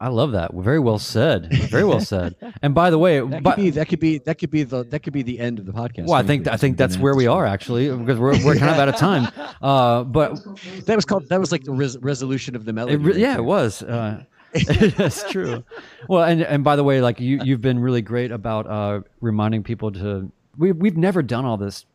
[0.00, 0.54] I love that.
[0.54, 1.52] Very well said.
[1.52, 2.36] Very well said.
[2.62, 5.00] And by the way, that could, be, that could be that could be the that
[5.00, 6.06] could be the end of the podcast.
[6.06, 8.78] Well, I think I think that's where we are actually because we're, we're kind of
[8.78, 9.28] out of time.
[9.60, 10.38] Uh, but
[10.86, 12.94] that was called that was like the res- resolution of the melody.
[12.94, 13.82] It re- yeah, it was.
[13.82, 14.22] Uh,
[14.96, 15.64] that's true.
[16.08, 19.62] Well, and and by the way, like you you've been really great about uh, reminding
[19.64, 21.86] people to we we've never done all this.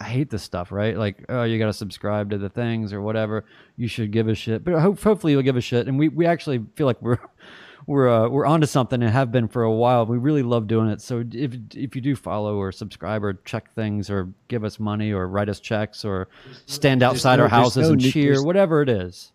[0.00, 0.96] I hate this stuff, right?
[0.96, 3.44] Like, oh, you got to subscribe to the things or whatever.
[3.76, 5.88] You should give a shit, but hope, hopefully you'll give a shit.
[5.88, 7.18] And we, we actually feel like we're
[7.86, 10.06] we're uh, we're onto something and have been for a while.
[10.06, 11.00] We really love doing it.
[11.00, 15.12] So if if you do follow or subscribe or check things or give us money
[15.12, 16.28] or write us checks or
[16.66, 19.32] stand outside no, our houses no, and cheer, whatever it is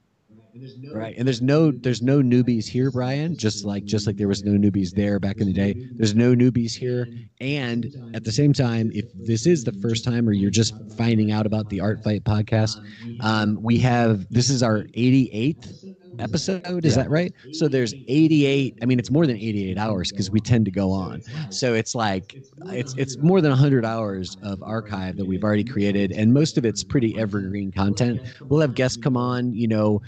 [0.64, 4.28] no right and there's no there's no newbies here brian just like just like there
[4.28, 5.76] was no newbies there back in the day.
[5.98, 7.10] There's no newbies here.
[7.40, 11.32] And at the same time if this is the first time or you're just finding
[11.32, 12.80] out about the art fight podcast
[13.20, 15.74] um, we have this is our 88th
[16.20, 16.86] episode.
[16.86, 17.04] Is yeah.
[17.04, 17.34] that right?
[17.52, 18.78] So there's 88.
[18.82, 21.22] I mean, it's more than 88 hours because we tend to go on.
[21.50, 26.12] So it's like it's it's more than 100 hours of archive that we've already created,
[26.12, 28.22] and most of it's pretty evergreen content.
[28.42, 30.02] We'll have guests come on, you know,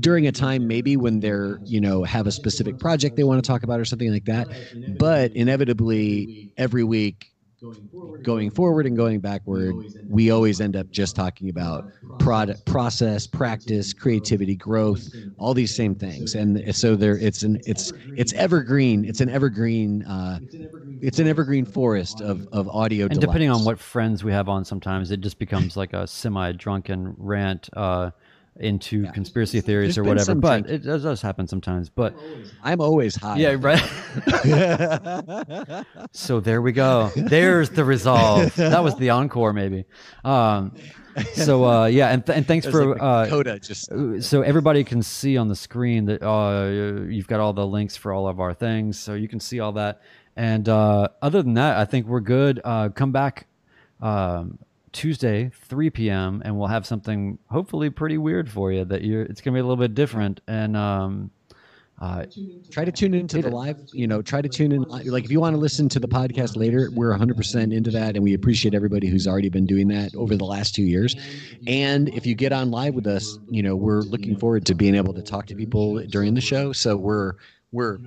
[0.00, 3.46] during a time maybe when they're you know have a specific project they want to
[3.46, 4.48] talk about or something like that.
[4.98, 7.32] But inevitably, every week
[8.22, 11.86] going forward and going backward we always end up just talking about
[12.18, 16.34] product process practice creativity growth all these same things.
[16.34, 20.40] And so there it's an it's it's evergreen it's an evergreen uh,
[21.00, 23.20] it's an evergreen forest of of audio and delights.
[23.20, 27.14] depending on what friends we have on sometimes it just becomes like a semi drunken
[27.18, 28.10] rant uh,
[28.58, 29.12] into yeah.
[29.12, 30.34] conspiracy theories There's or whatever.
[30.34, 30.82] But drink.
[30.82, 31.88] it does, does, happen sometimes.
[31.88, 32.14] But
[32.62, 33.38] I'm always high.
[33.38, 33.82] Yeah, right.
[36.12, 37.10] so there we go.
[37.16, 38.54] There's the resolve.
[38.56, 39.84] That was the encore, maybe.
[40.24, 40.74] Um,
[41.34, 43.58] so uh, yeah, and, th- and thanks for like uh, coda.
[43.58, 47.66] Just uh, so everybody can see on the screen that uh, you've got all the
[47.66, 50.02] links for all of our things, so you can see all that.
[50.36, 52.60] And uh, other than that, I think we're good.
[52.64, 53.46] Uh, come back.
[54.00, 54.58] Um,
[54.92, 58.84] Tuesday, 3 p.m., and we'll have something hopefully pretty weird for you.
[58.84, 61.30] That you're, it's gonna be a little bit different, and um,
[62.00, 62.26] uh,
[62.70, 63.80] try to tune into the live.
[63.92, 64.82] You know, try to tune in.
[64.82, 68.22] Like if you want to listen to the podcast later, we're 100% into that, and
[68.22, 71.16] we appreciate everybody who's already been doing that over the last two years.
[71.66, 74.94] And if you get on live with us, you know, we're looking forward to being
[74.94, 76.72] able to talk to people during the show.
[76.72, 77.34] So we're
[77.72, 77.98] we're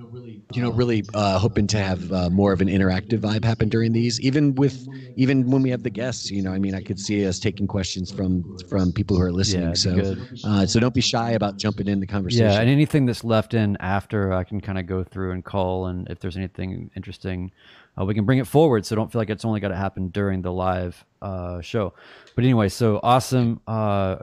[0.54, 3.92] you know really uh, hoping to have uh, more of an interactive vibe happen during
[3.92, 4.86] these even with
[5.16, 7.66] even when we have the guests you know i mean i could see us taking
[7.66, 11.56] questions from from people who are listening yeah, so uh, so don't be shy about
[11.58, 12.46] jumping in the conversation.
[12.46, 15.86] Yeah and anything that's left in after i can kind of go through and call
[15.86, 17.50] and if there's anything interesting
[17.98, 20.08] uh, we can bring it forward so don't feel like it's only got to happen
[20.08, 21.94] during the live uh, show
[22.34, 23.60] but anyway, so awesome.
[23.66, 24.16] Uh,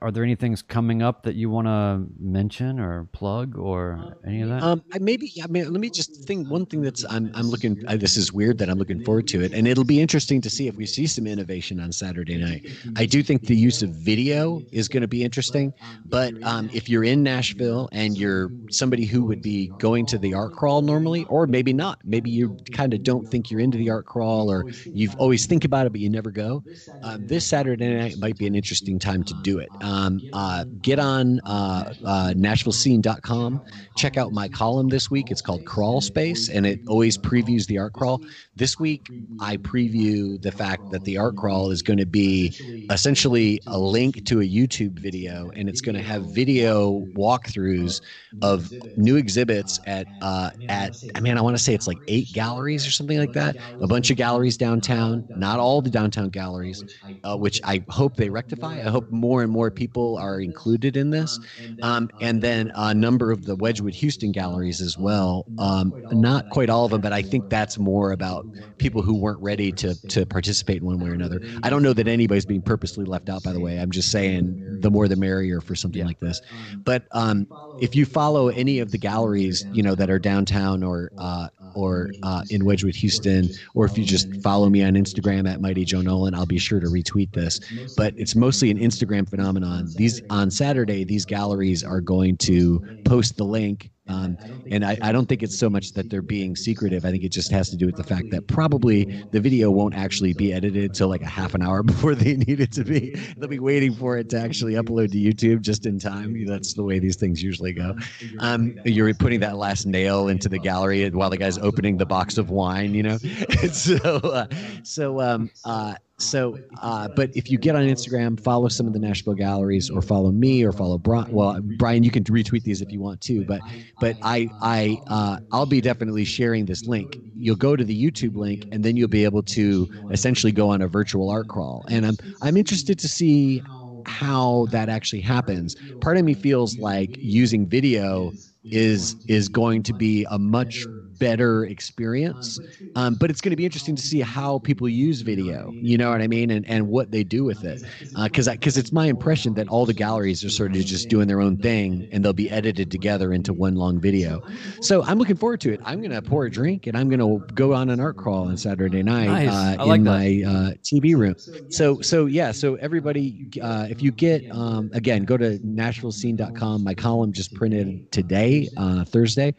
[0.00, 4.42] are there any things coming up that you want to mention or plug or any
[4.42, 4.62] of that?
[4.62, 5.32] Um, maybe.
[5.42, 6.48] I mean, let me just think.
[6.48, 7.82] One thing that's I'm I'm looking.
[7.88, 10.50] Uh, this is weird that I'm looking forward to it, and it'll be interesting to
[10.50, 12.66] see if we see some innovation on Saturday night.
[12.96, 15.72] I do think the use of video is going to be interesting,
[16.04, 20.34] but um, if you're in Nashville and you're somebody who would be going to the
[20.34, 23.90] art crawl normally, or maybe not, maybe you kind of don't think you're into the
[23.90, 26.62] art crawl, or you've always think about it but you never go.
[27.02, 29.70] Uh, this Saturday night might be an interesting time to do it.
[29.80, 33.62] Um, uh, get on uh, uh, NashvilleScene.com.
[33.96, 35.30] Check out my column this week.
[35.30, 38.20] It's called Crawl Space, and it always previews the art crawl.
[38.56, 42.56] This week, I preview the fact that the art crawl is going to be
[42.90, 48.00] essentially a link to a YouTube video, and it's going to have video walkthroughs
[48.40, 50.96] of new exhibits at uh, at.
[51.14, 53.56] I mean, I want to say it's like eight galleries or something like that.
[53.82, 55.26] A bunch of galleries downtown.
[55.34, 56.82] Not all the downtown galleries,
[57.24, 58.78] uh, which I hope they rectify.
[58.78, 61.38] I hope more and more people are included in this.
[61.82, 65.44] Um, and then a number of the Wedgewood Houston galleries as well.
[65.58, 68.45] Um, not quite all of them, but I think that's more about
[68.78, 71.40] people who weren't ready to, to participate in one way or another.
[71.62, 73.78] I don't know that anybody's being purposely left out, by the way.
[73.78, 76.40] I'm just saying the more the merrier for something like this.
[76.84, 77.46] But um,
[77.78, 82.10] if you follow any of the galleries, you know, that are downtown or uh, or
[82.22, 86.00] uh, in Wedgewood, Houston, or if you just follow me on Instagram at Mighty Joe
[86.00, 87.60] Nolan, I'll be sure to retweet this.
[87.96, 89.88] But it's mostly an Instagram phenomenon.
[89.94, 94.36] These on Saturday, these galleries are going to post the link um,
[94.70, 97.04] and I, I don't think it's so much that they're being secretive.
[97.04, 99.94] I think it just has to do with the fact that probably the video won't
[99.94, 103.10] actually be edited till like a half an hour before they need it to be.
[103.36, 106.46] They'll be waiting for it to actually upload to YouTube just in time.
[106.46, 107.94] That's the way these things usually go.
[108.38, 112.38] Um, you're putting that last nail into the gallery while the guy's opening the box
[112.38, 113.18] of wine, you know?
[113.72, 114.46] so, uh,
[114.82, 118.98] so, um, uh, so, uh, but if you get on Instagram, follow some of the
[118.98, 121.30] Nashville galleries, or follow me, or follow Brian.
[121.30, 123.62] Well, Brian, you can retweet these if you want to, but
[123.98, 127.18] but I I uh, I'll be definitely sharing this link.
[127.36, 130.80] You'll go to the YouTube link, and then you'll be able to essentially go on
[130.80, 131.84] a virtual art crawl.
[131.90, 133.62] And I'm I'm interested to see
[134.06, 135.76] how that actually happens.
[136.00, 138.32] Part of me feels like using video
[138.70, 140.88] is is going to be a much
[141.18, 142.60] better experience.
[142.94, 145.70] Um, but it's going to be interesting to see how people use video.
[145.72, 147.82] You know what I mean, and and what they do with it.
[148.22, 151.28] Because uh, because it's my impression that all the galleries are sort of just doing
[151.28, 154.42] their own thing, and they'll be edited together into one long video.
[154.80, 155.80] So I'm looking forward to it.
[155.84, 158.48] I'm going to pour a drink, and I'm going to go on an art crawl
[158.48, 159.78] on Saturday night nice.
[159.78, 160.10] uh, like in that.
[160.10, 161.34] my uh, TV room.
[161.70, 162.52] So so yeah.
[162.52, 166.84] So everybody, uh, if you get um, again, go to NashvilleScene.com.
[166.84, 169.54] My column just printed today, uh, Thursday,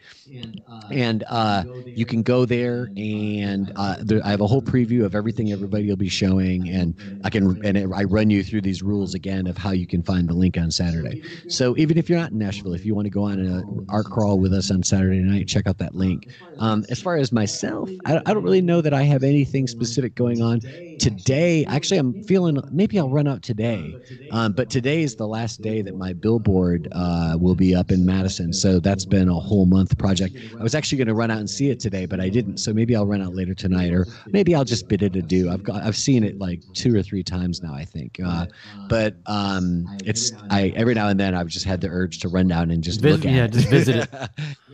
[0.91, 1.63] and uh, uh,
[1.95, 5.87] you can go there and uh, there, I have a whole preview of everything everybody
[5.89, 9.57] will be showing, and I can and I run you through these rules again of
[9.57, 11.17] how you can find the link on Saturday.
[11.47, 14.09] So even if you're not in Nashville, if you want to go on an art
[14.09, 16.27] crawl with us on Saturday night, check out that link.
[16.59, 20.15] Um, as far as myself, I, I don't really know that I have anything specific
[20.15, 20.61] going on
[20.99, 21.65] today.
[21.65, 23.95] Actually, I'm feeling maybe I'll run out today,
[24.31, 28.05] um, but today is the last day that my billboard uh, will be up in
[28.05, 28.53] Madison.
[28.53, 30.37] So that's been a whole month project.
[30.59, 32.57] I was actually going to run out and see it today, but I didn't.
[32.57, 35.49] So maybe I'll run out later tonight, or maybe I'll just bid it adieu.
[35.49, 38.19] I've got I've seen it like two or three times now, I think.
[38.23, 38.47] Uh,
[38.89, 42.47] but um, it's I every now and then I've just had the urge to run
[42.47, 43.53] down and just look at yeah, it.
[43.53, 44.29] just visit it.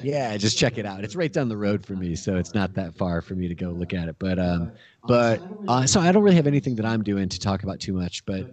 [0.00, 1.04] yeah, just check it out.
[1.04, 3.54] It's right down the road for me, so it's not that far for me to
[3.54, 4.16] go look at it.
[4.18, 4.70] But um,
[5.06, 7.92] but uh, so I don't really have anything that I'm doing to talk about too
[7.94, 8.24] much.
[8.26, 8.46] But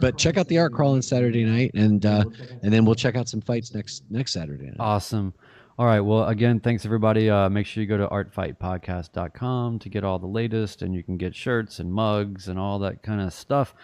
[0.00, 2.24] but check out the art crawl on Saturday night, and uh,
[2.62, 4.76] and then we'll check out some fights next next Saturday night.
[4.78, 5.34] Awesome.
[5.78, 6.00] All right.
[6.00, 7.28] Well, again, thanks everybody.
[7.28, 11.18] Uh, make sure you go to artfightpodcast.com to get all the latest, and you can
[11.18, 13.74] get shirts and mugs and all that kind of stuff.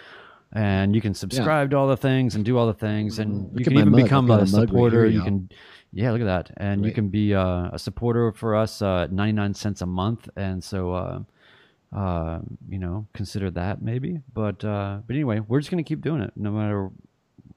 [0.54, 1.70] And you can subscribe yeah.
[1.70, 4.02] to all the things and do all the things, and look you can even mug.
[4.02, 5.04] become a, a supporter.
[5.04, 5.48] Right you can,
[5.92, 9.12] yeah, look at that, and you can be uh, a supporter for us uh, at
[9.12, 10.28] ninety nine cents a month.
[10.36, 11.20] And so, uh,
[11.96, 14.20] uh, you know, consider that maybe.
[14.34, 16.90] But uh, but anyway, we're just gonna keep doing it no matter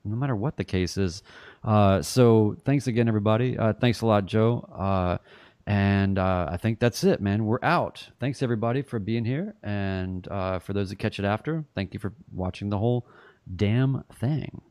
[0.06, 1.22] no matter what the case is.
[1.66, 3.58] Uh, so thanks again, everybody.
[3.58, 5.20] Uh, thanks a lot, Joe.
[5.68, 7.46] And uh, I think that's it, man.
[7.46, 8.08] We're out.
[8.20, 12.00] Thanks everybody for being here, and uh, for those that catch it after, thank you
[12.00, 13.08] for watching the whole
[13.56, 14.62] damn thing.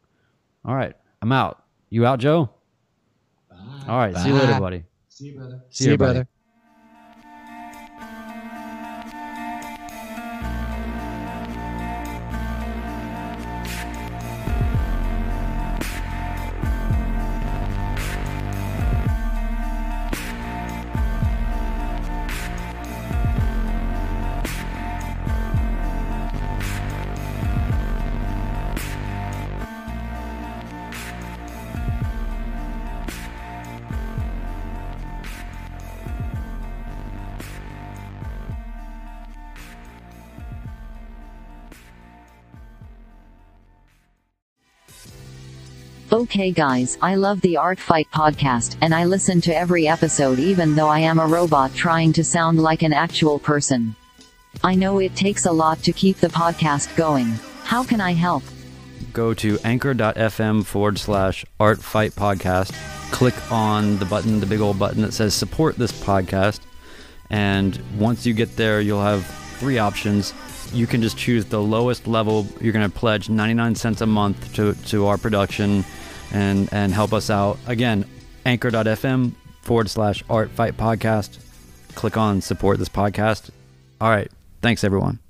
[0.64, 1.64] All right, I'm out.
[1.90, 2.48] You out, Joe?
[3.50, 3.56] Bye.
[3.88, 4.16] All right.
[4.16, 4.84] See you later, buddy.
[5.08, 5.62] See you, brother.
[5.70, 6.14] See you, everybody.
[6.14, 6.28] brother.
[46.24, 50.74] Okay guys, I love the Art Fight podcast, and I listen to every episode even
[50.74, 53.94] though I am a robot trying to sound like an actual person.
[54.62, 57.26] I know it takes a lot to keep the podcast going.
[57.64, 58.42] How can I help?
[59.12, 62.72] Go to anchor.fm forward slash art fight podcast.
[63.12, 66.60] Click on the button, the big old button that says support this podcast.
[67.28, 69.26] And once you get there, you'll have
[69.58, 70.32] three options.
[70.72, 72.46] You can just choose the lowest level.
[72.62, 75.84] You're going to pledge 99 cents a month to, to our production
[76.32, 77.58] and, and help us out.
[77.66, 78.04] Again,
[78.44, 79.32] anchor.fm
[79.62, 81.38] forward slash art fight podcast.
[81.94, 83.50] Click on support this podcast.
[84.00, 84.30] All right.
[84.60, 85.23] Thanks, everyone.